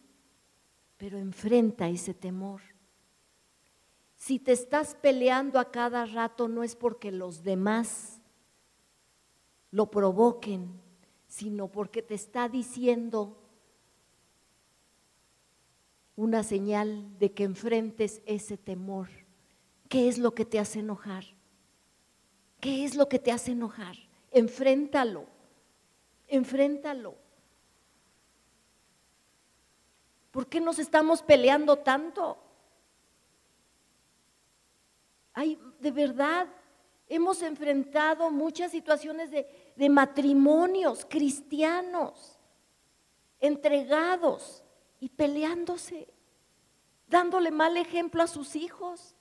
[0.96, 2.62] pero enfrenta ese temor.
[4.16, 8.22] Si te estás peleando a cada rato no es porque los demás
[9.70, 10.80] lo provoquen,
[11.28, 13.42] sino porque te está diciendo
[16.16, 19.10] una señal de que enfrentes ese temor.
[19.90, 21.41] ¿Qué es lo que te hace enojar?
[22.62, 23.96] ¿Qué es lo que te hace enojar?
[24.30, 25.26] Enfréntalo,
[26.28, 27.16] enfréntalo.
[30.30, 32.38] ¿Por qué nos estamos peleando tanto?
[35.34, 36.46] Ay, de verdad,
[37.08, 42.38] hemos enfrentado muchas situaciones de, de matrimonios cristianos
[43.40, 44.62] entregados
[45.00, 46.06] y peleándose,
[47.08, 49.16] dándole mal ejemplo a sus hijos.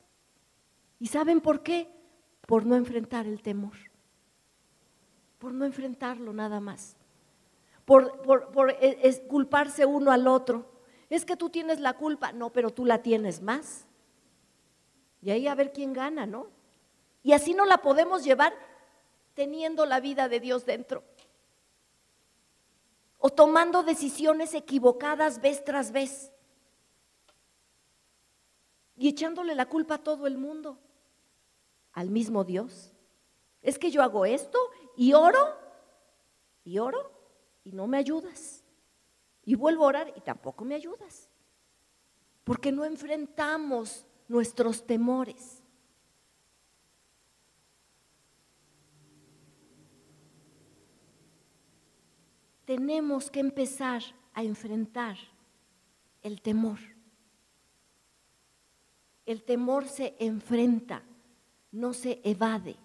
[1.00, 2.01] ¿Y saben por qué?
[2.52, 3.78] Por no enfrentar el temor,
[5.40, 6.98] por no enfrentarlo nada más,
[7.86, 10.70] por, por, eh, culparse uno al otro
[11.10, 13.86] es que tú tienes la culpa, no, pero tú la tienes más.
[15.22, 16.48] Y ahí a ver quién gana, ¿no?
[17.24, 18.54] Y así no la podemos llevar
[19.34, 21.06] teniendo la vida de Dios dentro.
[23.18, 26.34] O tomando decisiones equivocadas vez tras vez.
[28.98, 30.78] Y echándole la culpa a todo el mundo.
[31.94, 32.94] Al mismo Dios.
[33.62, 34.58] Es que yo hago esto
[34.96, 35.58] y oro
[36.64, 37.12] y oro
[37.64, 38.64] y no me ayudas.
[39.44, 41.30] Y vuelvo a orar y tampoco me ayudas.
[42.44, 45.62] Porque no enfrentamos nuestros temores.
[52.66, 54.02] Tenemos que empezar
[54.34, 55.18] a enfrentar
[56.22, 56.80] el temor.
[59.26, 61.04] El temor se enfrenta,
[61.72, 62.76] no se evade.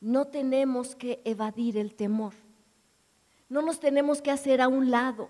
[0.00, 2.34] No tenemos que evadir el temor.
[3.48, 5.28] No nos tenemos que hacer a un lado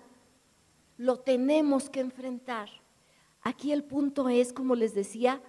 [0.97, 2.69] lo tenemos que enfrentar.
[3.41, 5.41] Aquí el punto es, como les decía,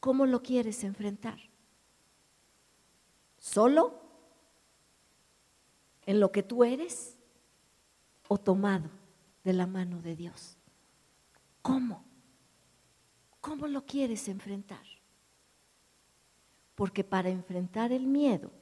[0.00, 1.38] ¿cómo lo quieres enfrentar?
[3.38, 4.00] ¿Solo?
[6.06, 7.18] ¿En lo que tú eres?
[8.28, 8.90] ¿O tomado
[9.44, 10.56] de la mano de Dios?
[11.62, 12.04] ¿Cómo?
[13.40, 14.84] ¿Cómo lo quieres enfrentar?
[16.76, 18.52] Porque para enfrentar el miedo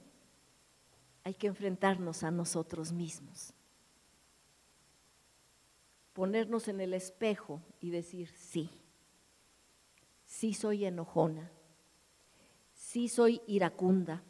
[1.25, 3.53] hay que enfrentarnos a nosotros mismos.
[6.15, 8.71] Ponernos en el espejo y decir, sí,
[10.25, 11.51] sí soy enojona,
[12.73, 14.23] sí soy iracunda,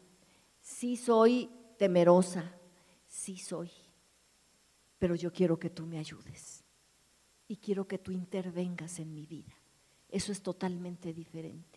[0.61, 2.55] sí soy temerosa,
[3.07, 3.69] sí soy,
[4.97, 6.63] pero yo quiero que tú me ayudes
[7.47, 9.53] y quiero que tú intervengas en mi vida.
[10.09, 11.74] Eso es totalmente diferente.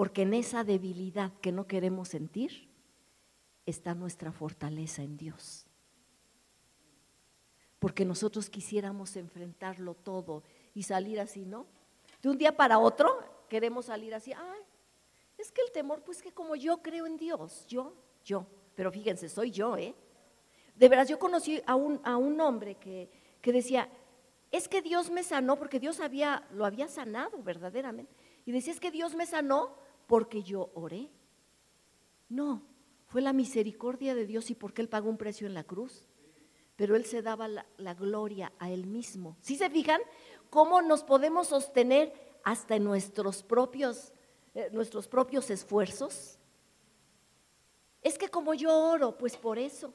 [0.00, 2.70] Porque en esa debilidad que no queremos sentir
[3.66, 5.66] está nuestra fortaleza en Dios.
[7.78, 10.42] Porque nosotros quisiéramos enfrentarlo todo
[10.72, 11.66] y salir así, ¿no?
[12.22, 13.14] De un día para otro
[13.46, 14.62] queremos salir así, ay,
[15.36, 17.92] es que el temor, pues que como yo creo en Dios, yo,
[18.24, 19.94] yo, pero fíjense, soy yo, ¿eh?
[20.76, 23.10] De veras, yo conocí a un, a un hombre que,
[23.42, 23.86] que decía,
[24.50, 28.14] es que Dios me sanó porque Dios había, lo había sanado verdaderamente.
[28.46, 29.78] Y decía, es que Dios me sanó
[30.10, 31.08] porque yo oré.
[32.28, 32.64] No,
[33.06, 36.08] fue la misericordia de Dios y porque Él pagó un precio en la cruz.
[36.74, 39.36] Pero Él se daba la, gloria a Él mismo.
[39.40, 40.00] ¿Sí se fijan
[40.50, 44.12] cómo nos podemos sostener hasta nuestros propios,
[44.52, 46.40] eh, nuestros propios esfuerzos?
[48.02, 49.94] Es que como yo oro, pues por eso.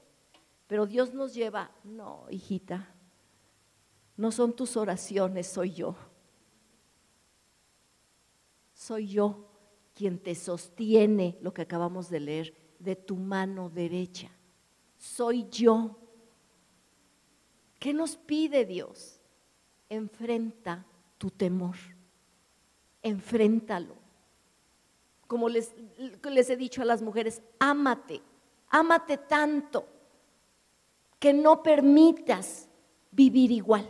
[0.68, 2.95] Pero Dios nos lleva, no, hijita,
[4.16, 5.93] no son tus oraciones, soy yo.
[8.74, 9.54] Soy yo
[9.95, 14.29] quien te sostiene lo que acabamos de leer de tu mano derecha.
[14.97, 15.97] Soy yo.
[17.79, 19.19] ¿Qué nos pide Dios?
[19.89, 20.85] Enfrenta
[21.17, 21.77] tu temor.
[23.01, 23.95] Enfréntalo.
[25.27, 25.73] Como les,
[26.29, 28.21] les he dicho a las mujeres, ámate,
[28.69, 29.87] ámate tanto
[31.19, 32.67] que no permitas
[33.11, 33.87] vivir igual.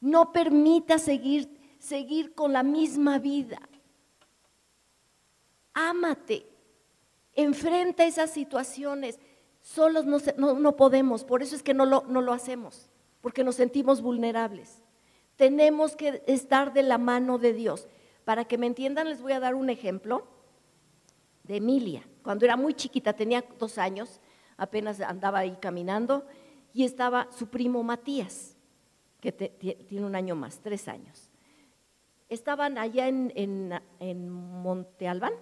[0.00, 3.60] No permitas seguir, seguir con la misma vida.
[5.88, 6.46] Ámate,
[7.34, 9.18] enfrenta esas situaciones.
[9.62, 12.90] Solos no, podemos, por eso es que no lo, no lo hacemos,
[13.22, 14.82] porque nos sentimos vulnerables.
[15.36, 17.88] Tenemos que estar de la mano de Dios.
[18.26, 20.26] Para que me entiendan, les voy a dar un ejemplo
[21.44, 22.06] de Emilia.
[22.22, 24.20] Cuando era muy chiquita, tenía dos años,
[24.58, 26.26] apenas andaba ahí caminando,
[26.74, 28.54] y estaba su primo Matías,
[29.18, 31.30] que tiene un año más, tres años.
[32.28, 35.32] Estaban allá en, en Monte Albán,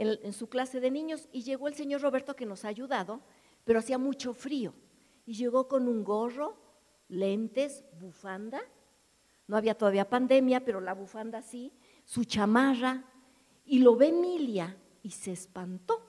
[0.00, 3.20] en, su clase de niños y llegó el señor Roberto que nos ha ayudado,
[3.64, 4.72] pero hacía mucho frío.
[5.26, 6.56] Y llegó con un gorro,
[7.08, 8.62] lentes, bufanda.
[9.46, 11.72] No había todavía pandemia, pero la bufanda sí,
[12.06, 13.04] su chamarra.
[13.66, 16.00] Y lo ve Emilia y se espantó,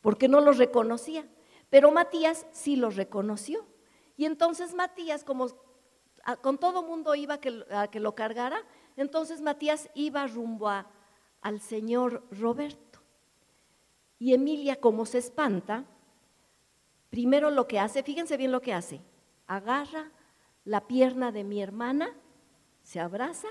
[0.00, 1.28] porque no los reconocía.
[1.70, 3.66] Pero Matías sí los reconoció.
[4.16, 5.48] Y entonces Matías, como
[6.40, 7.40] con todo mundo iba
[7.72, 8.62] a que lo cargara,
[8.96, 10.88] entonces Matías iba rumbo a
[11.42, 13.00] al señor Roberto.
[14.18, 15.84] Y Emilia, como se espanta,
[17.08, 19.00] primero lo que hace, fíjense bien lo que hace,
[19.46, 20.10] agarra
[20.64, 22.14] la pierna de mi hermana,
[22.82, 23.48] se abraza,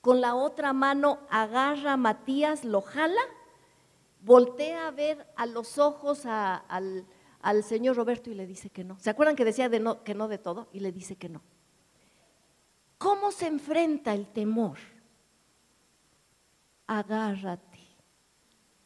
[0.00, 3.22] con la otra mano agarra a Matías, lo jala,
[4.20, 7.06] voltea a ver a los ojos al,
[7.64, 8.98] señor Roberto y le dice que no.
[9.00, 10.68] ¿Se acuerdan que decía de no, que no de todo?
[10.72, 11.42] Y le dice que no.
[12.98, 14.78] ¿Cómo se enfrenta el temor?
[16.86, 17.80] Agárrate,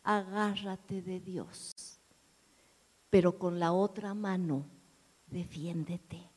[0.03, 1.75] agárrate de Dios,
[3.11, 4.65] pero con la otra mano
[5.27, 6.29] defiéndete.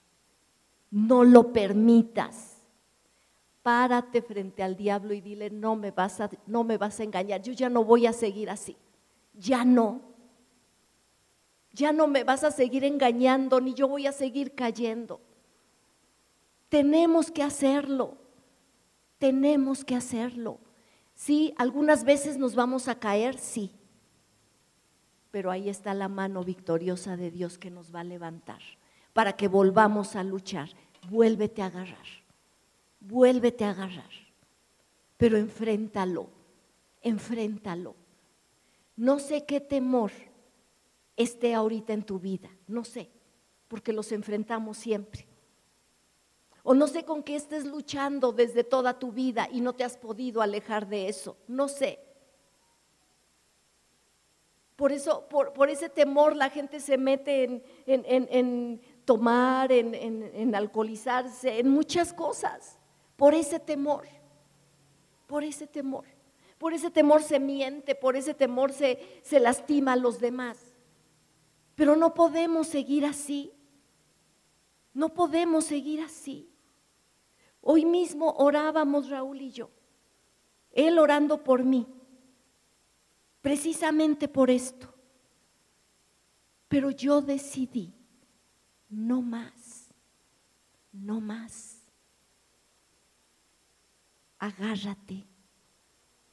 [0.91, 2.57] No lo permitas.
[3.63, 7.41] Párate frente al diablo y dile, no me vas a, no me vas a engañar,
[7.41, 8.77] yo ya no voy a seguir así.
[9.33, 10.01] Ya no.
[11.71, 15.21] Ya no me vas a seguir engañando, ni yo voy a seguir cayendo.
[16.69, 18.17] Tenemos que hacerlo.
[19.17, 20.59] Tenemos que hacerlo.
[21.23, 23.71] Sí, algunas veces nos vamos a caer, sí,
[25.31, 28.59] pero ahí está la mano victoriosa de Dios que nos va a levantar
[29.13, 30.67] para que volvamos a luchar.
[31.09, 32.05] Vuélvete a agarrar,
[32.99, 34.09] vuélvete a agarrar,
[35.15, 36.27] pero enfréntalo,
[37.01, 37.95] enfréntalo.
[38.97, 40.11] No sé qué temor
[41.15, 43.09] esté ahorita en tu vida, no sé,
[43.69, 45.25] porque los enfrentamos siempre.
[46.63, 49.97] O no sé con qué estés luchando desde toda tu vida y no te has
[49.97, 51.37] podido alejar de eso.
[51.47, 51.99] No sé.
[54.75, 62.11] Por eso, por, ese temor la gente se mete en, tomar, en, alcoholizarse, en muchas
[62.11, 62.79] cosas.
[63.15, 64.05] Por ese temor.
[65.27, 66.05] Por ese temor.
[66.57, 68.97] Por ese temor se miente, por ese temor se,
[69.39, 70.57] lastima a los demás.
[71.75, 73.51] Pero no podemos seguir así.
[74.93, 76.52] No podemos seguir así.
[77.65, 79.69] Hoy mismo orábamos Raúl y yo,
[80.71, 81.87] él orando por mí.
[83.41, 84.93] precisamente por esto.
[86.69, 87.93] Pero yo decidí,
[88.89, 89.89] no más,
[90.93, 91.81] no más.
[94.39, 95.27] Agárrate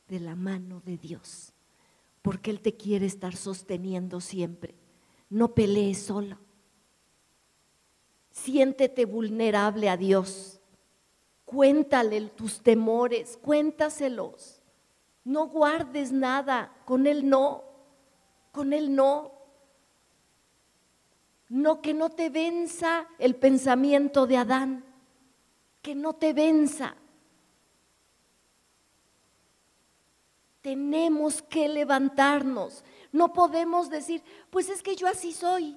[0.07, 1.53] de la mano de Dios,
[2.23, 4.75] porque Él te quiere estar sosteniendo siempre.
[5.29, 6.39] No pelees solo.
[8.31, 10.60] Siéntete vulnerable a Dios.
[11.51, 14.63] Cuéntale tus temores, cuéntaselos.
[15.25, 17.65] No guardes nada, con Él no,
[18.53, 19.33] con Él no.
[21.49, 24.85] No, que no te venza el pensamiento de Adán,
[25.83, 26.95] que no te venza.
[30.61, 32.85] Tenemos que levantarnos.
[33.11, 35.77] No podemos decir, pues es que yo así soy.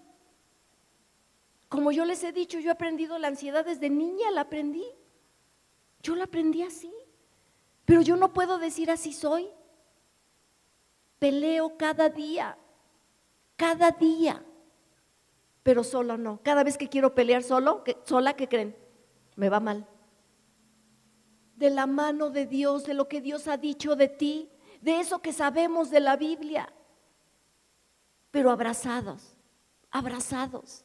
[1.68, 4.86] Como yo les he dicho, yo he aprendido la ansiedad desde niña, la aprendí.
[6.04, 6.94] Yo la aprendí así.
[7.86, 9.50] Pero yo no puedo decir así soy.
[11.18, 12.58] Peleo cada día,
[13.56, 14.44] cada día.
[15.64, 16.42] Pero solo no.
[16.44, 18.76] Cada vez que quiero pelear solo, sola, ¿qué creen?
[19.36, 19.88] Me va mal.
[21.56, 24.50] De la mano de Dios, de lo que Dios ha dicho de ti,
[24.82, 26.74] de eso que sabemos de la Biblia.
[28.32, 29.38] Pero abrazados,
[29.92, 30.84] abrazados.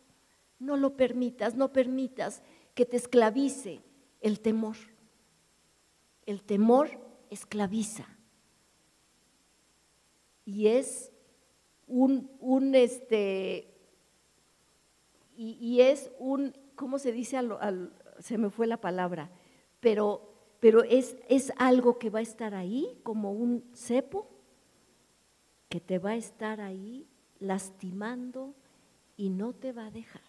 [0.61, 2.43] No lo permitas, no permitas
[2.75, 3.83] que te esclavice
[4.21, 4.77] el temor.
[6.29, 6.91] El temor
[7.31, 8.07] esclaviza.
[10.45, 11.11] Y es
[11.87, 13.75] un, este,
[15.37, 17.39] y, es un, ¿cómo se dice?
[18.19, 19.31] se me fue la palabra,
[19.81, 24.29] pero, pero es, es algo que va a estar ahí como un cepo,
[25.69, 27.07] que te va a estar ahí
[27.41, 28.55] lastimando
[29.17, 30.23] y no te va a dejar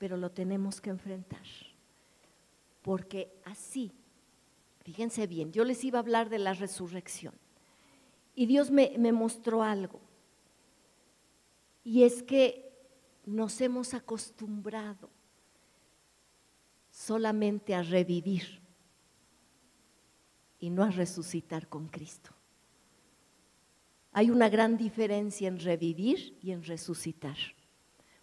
[0.00, 1.44] pero lo tenemos que enfrentar.
[2.80, 3.92] Porque así,
[4.80, 7.34] fíjense bien, yo les iba a hablar de la resurrección
[8.34, 10.00] y Dios me, me mostró algo.
[11.84, 12.70] Y es que
[13.26, 15.10] nos hemos acostumbrado
[16.90, 18.60] solamente a revivir
[20.58, 22.30] y no a resucitar con Cristo.
[24.12, 27.36] Hay una gran diferencia en revivir y en resucitar.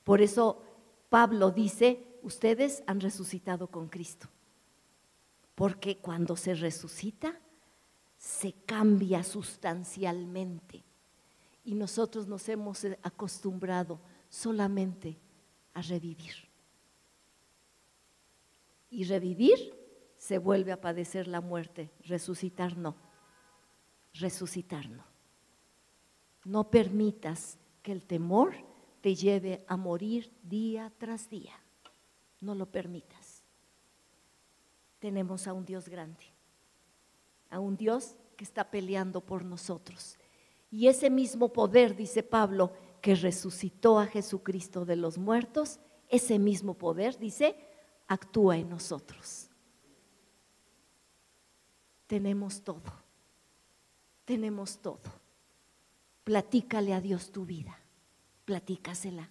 [0.04, 0.62] Por eso
[1.10, 4.28] Pablo dice, ustedes han resucitado con Cristo.
[5.58, 7.36] Porque cuando se resucita,
[8.16, 10.84] se cambia sustancialmente.
[11.66, 14.00] Y nosotros nos hemos acostumbrado
[14.30, 15.18] solamente
[15.74, 16.36] a revivir.
[18.92, 19.74] Y revivir
[20.16, 22.96] se vuelve a padecer la muerte, resucitar no.
[24.14, 25.06] Resucitar no.
[26.46, 28.54] No permitas que el temor
[29.02, 31.60] te lleve a morir día tras día.
[32.42, 33.17] No lo permitas.
[35.00, 36.26] Tenemos a un Dios grande,
[37.50, 40.18] a un Dios que está peleando por nosotros.
[40.70, 45.80] Y ese mismo poder, dice Pablo, que resucitó a Jesucristo de los muertos,
[46.10, 47.56] ese mismo poder, dice,
[48.08, 49.50] actúa en nosotros.
[52.08, 52.94] Tenemos todo,
[54.26, 55.00] tenemos todo.
[56.24, 57.78] Platícale a Dios tu vida
[58.48, 59.30] platícasela.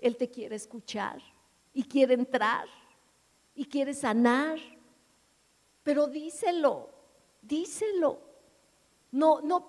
[0.00, 1.22] Él te quiere escuchar
[1.72, 2.66] y quiere entrar
[3.60, 4.58] y quiere sanar,
[5.82, 6.88] pero díselo,
[7.42, 8.18] díselo.
[9.12, 9.68] No, no,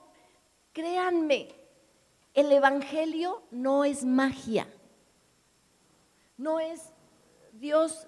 [0.71, 1.49] créanme,
[2.33, 4.65] el Evangelio no es magia,
[6.37, 6.93] no es
[7.51, 8.07] Dios,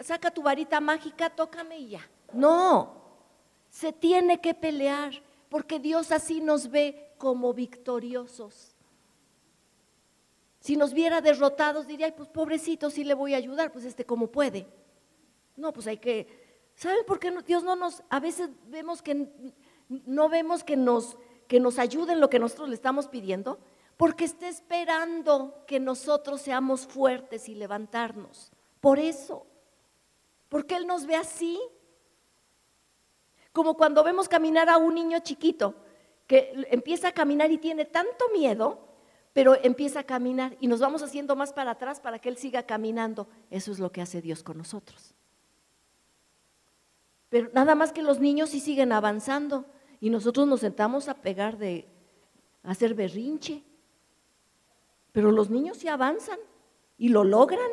[0.00, 2.10] saca tu varita mágica, tócame y ya.
[2.34, 2.92] No,
[3.70, 5.14] se tiene que pelear
[5.48, 8.76] porque Dios así nos ve como victoriosos.
[10.60, 14.26] Si nos viera derrotados, diría, pues pobrecito, sí le voy a ayudar, pues este como
[14.26, 14.81] puede.
[15.62, 16.26] No, pues hay que,
[16.74, 19.28] ¿saben por qué Dios no nos, a veces vemos que
[19.88, 23.60] no vemos que nos, que nos ayuden lo que nosotros le estamos pidiendo?
[23.96, 28.50] Porque está esperando que nosotros seamos fuertes y levantarnos.
[28.80, 29.46] Por eso,
[30.48, 31.60] porque Él nos ve así.
[33.52, 35.76] Como cuando vemos caminar a un niño chiquito
[36.26, 38.88] que empieza a caminar y tiene tanto miedo
[39.32, 42.64] pero empieza a caminar y nos vamos haciendo más para atrás para que Él siga
[42.64, 43.28] caminando.
[43.48, 45.14] Eso es lo que hace Dios con nosotros.
[47.32, 49.64] Pero nada más que los niños sí siguen avanzando
[50.00, 51.88] y nosotros nos sentamos a pegar de
[52.62, 53.64] a hacer berrinche.
[55.12, 56.38] Pero los niños sí avanzan
[56.98, 57.70] y lo logran.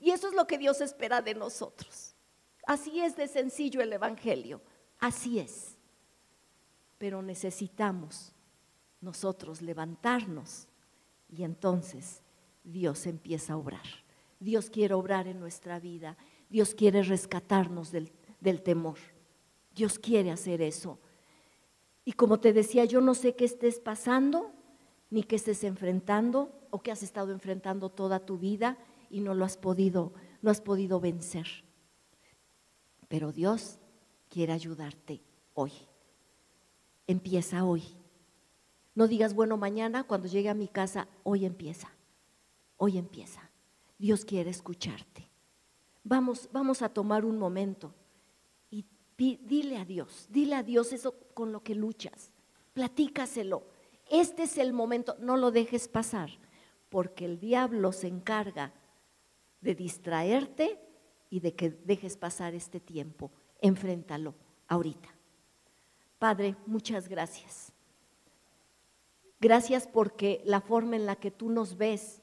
[0.00, 2.16] Y eso es lo que Dios espera de nosotros.
[2.66, 4.62] Así es de sencillo el Evangelio.
[4.98, 5.76] Así es.
[6.96, 8.32] Pero necesitamos
[9.02, 10.66] nosotros levantarnos
[11.28, 12.22] y entonces
[12.62, 13.84] Dios empieza a obrar.
[14.40, 16.16] Dios quiere obrar en nuestra vida.
[16.48, 18.10] Dios quiere rescatarnos del,
[18.52, 18.98] temor.
[19.74, 20.98] Dios quiere hacer eso.
[22.04, 24.52] Y como te decía, yo no sé qué estés pasando,
[25.10, 28.76] ni qué estés enfrentando, o qué has estado enfrentando toda tu vida
[29.08, 31.46] y no lo has podido, no has podido vencer.
[33.08, 33.78] Pero Dios
[34.28, 35.22] quiere ayudarte
[35.54, 35.72] hoy.
[37.06, 37.84] Empieza hoy.
[38.94, 41.92] No digas, bueno, mañana cuando llegue a mi casa, hoy empieza.
[42.76, 43.50] Hoy empieza.
[43.98, 45.28] Dios quiere escucharte.
[46.02, 47.94] Vamos, vamos a tomar un momento
[49.16, 52.30] dile a Dios, dile a Dios eso con lo que luchas.
[52.72, 53.66] Platícaselo.
[54.10, 56.30] Este es el momento, no lo dejes pasar,
[56.88, 58.72] porque el diablo se encarga
[59.60, 60.78] de distraerte
[61.30, 63.30] y de que dejes pasar este tiempo.
[63.60, 64.34] Enfréntalo
[64.68, 65.08] ahorita.
[66.18, 67.72] Padre, muchas gracias.
[69.40, 72.22] Gracias porque la forma en la que tú nos ves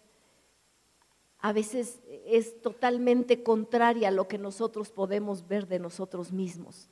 [1.42, 6.88] a veces es totalmente contraria a lo que nosotros podemos ver de nosotros mismos.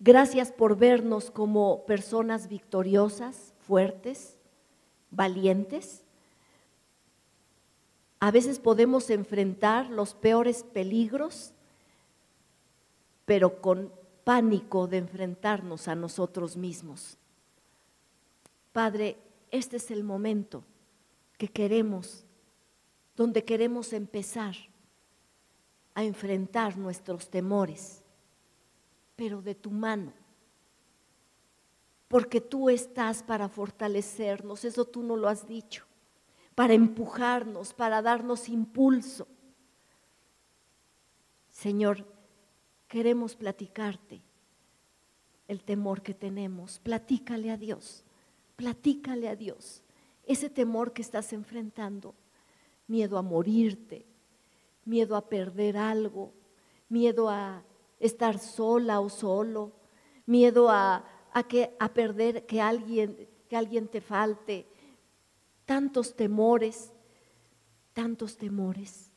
[0.00, 4.36] Gracias por vernos como personas victoriosas, fuertes,
[5.10, 6.02] valientes.
[8.20, 11.52] A veces podemos enfrentar los peores peligros,
[13.26, 13.92] pero con
[14.24, 17.18] pánico de enfrentarnos a nosotros mismos.
[18.72, 19.18] Padre,
[19.50, 20.64] este es el momento
[21.36, 22.24] que queremos
[23.18, 24.54] donde queremos empezar
[25.92, 28.00] a enfrentar nuestros temores,
[29.16, 30.12] pero de tu mano,
[32.06, 35.84] porque tú estás para fortalecernos, eso tú no lo has dicho,
[36.54, 39.26] para empujarnos, para darnos impulso.
[41.50, 42.06] Señor,
[42.86, 44.22] queremos platicarte
[45.48, 48.04] el temor que tenemos, platícale a Dios,
[48.54, 49.82] platícale a Dios
[50.24, 52.14] ese temor que estás enfrentando
[52.88, 54.06] miedo a morirte,
[54.84, 56.32] miedo a perder algo,
[56.88, 57.62] miedo a
[58.00, 59.72] estar sola o solo,
[60.26, 61.04] miedo a,
[61.48, 64.66] que, a perder que alguien, que alguien te falte,
[65.66, 66.92] tantos temores,
[67.92, 69.12] tantos temores.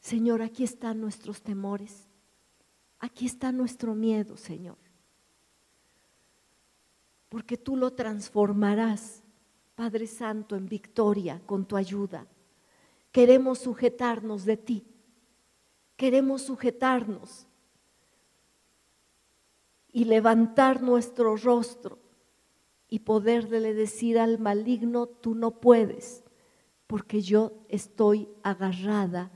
[0.00, 2.08] Señor, aquí están nuestros temores,
[2.98, 4.76] aquí está nuestro miedo, Señor,
[7.28, 9.22] porque tú lo transformarás,
[9.76, 12.26] Padre Santo, en victoria con tu ayuda
[13.14, 14.84] queremos sujetarnos de ti,
[15.94, 17.46] queremos sujetarnos
[19.92, 22.00] y levantar nuestro rostro
[22.88, 26.24] y poderle decir al maligno, tú no puedes,
[26.88, 29.30] porque yo estoy agarrada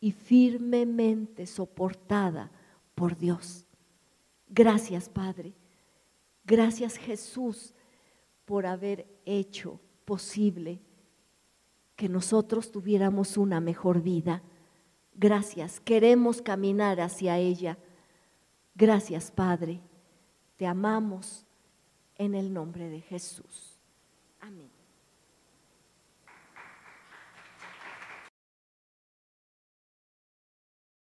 [0.00, 2.52] y firmemente soportada
[2.94, 3.66] por Dios.
[4.46, 5.54] Gracias, Padre.
[6.44, 7.74] Gracias, Jesús,
[8.44, 10.80] por haber hecho posible
[11.96, 14.42] que nosotros tuviéramos una mejor vida.
[15.14, 17.78] Gracias, queremos caminar hacia ella.
[18.74, 19.80] Gracias, Padre.
[20.56, 21.46] Te amamos
[22.16, 23.78] en el nombre de Jesús.
[24.40, 24.75] Amén.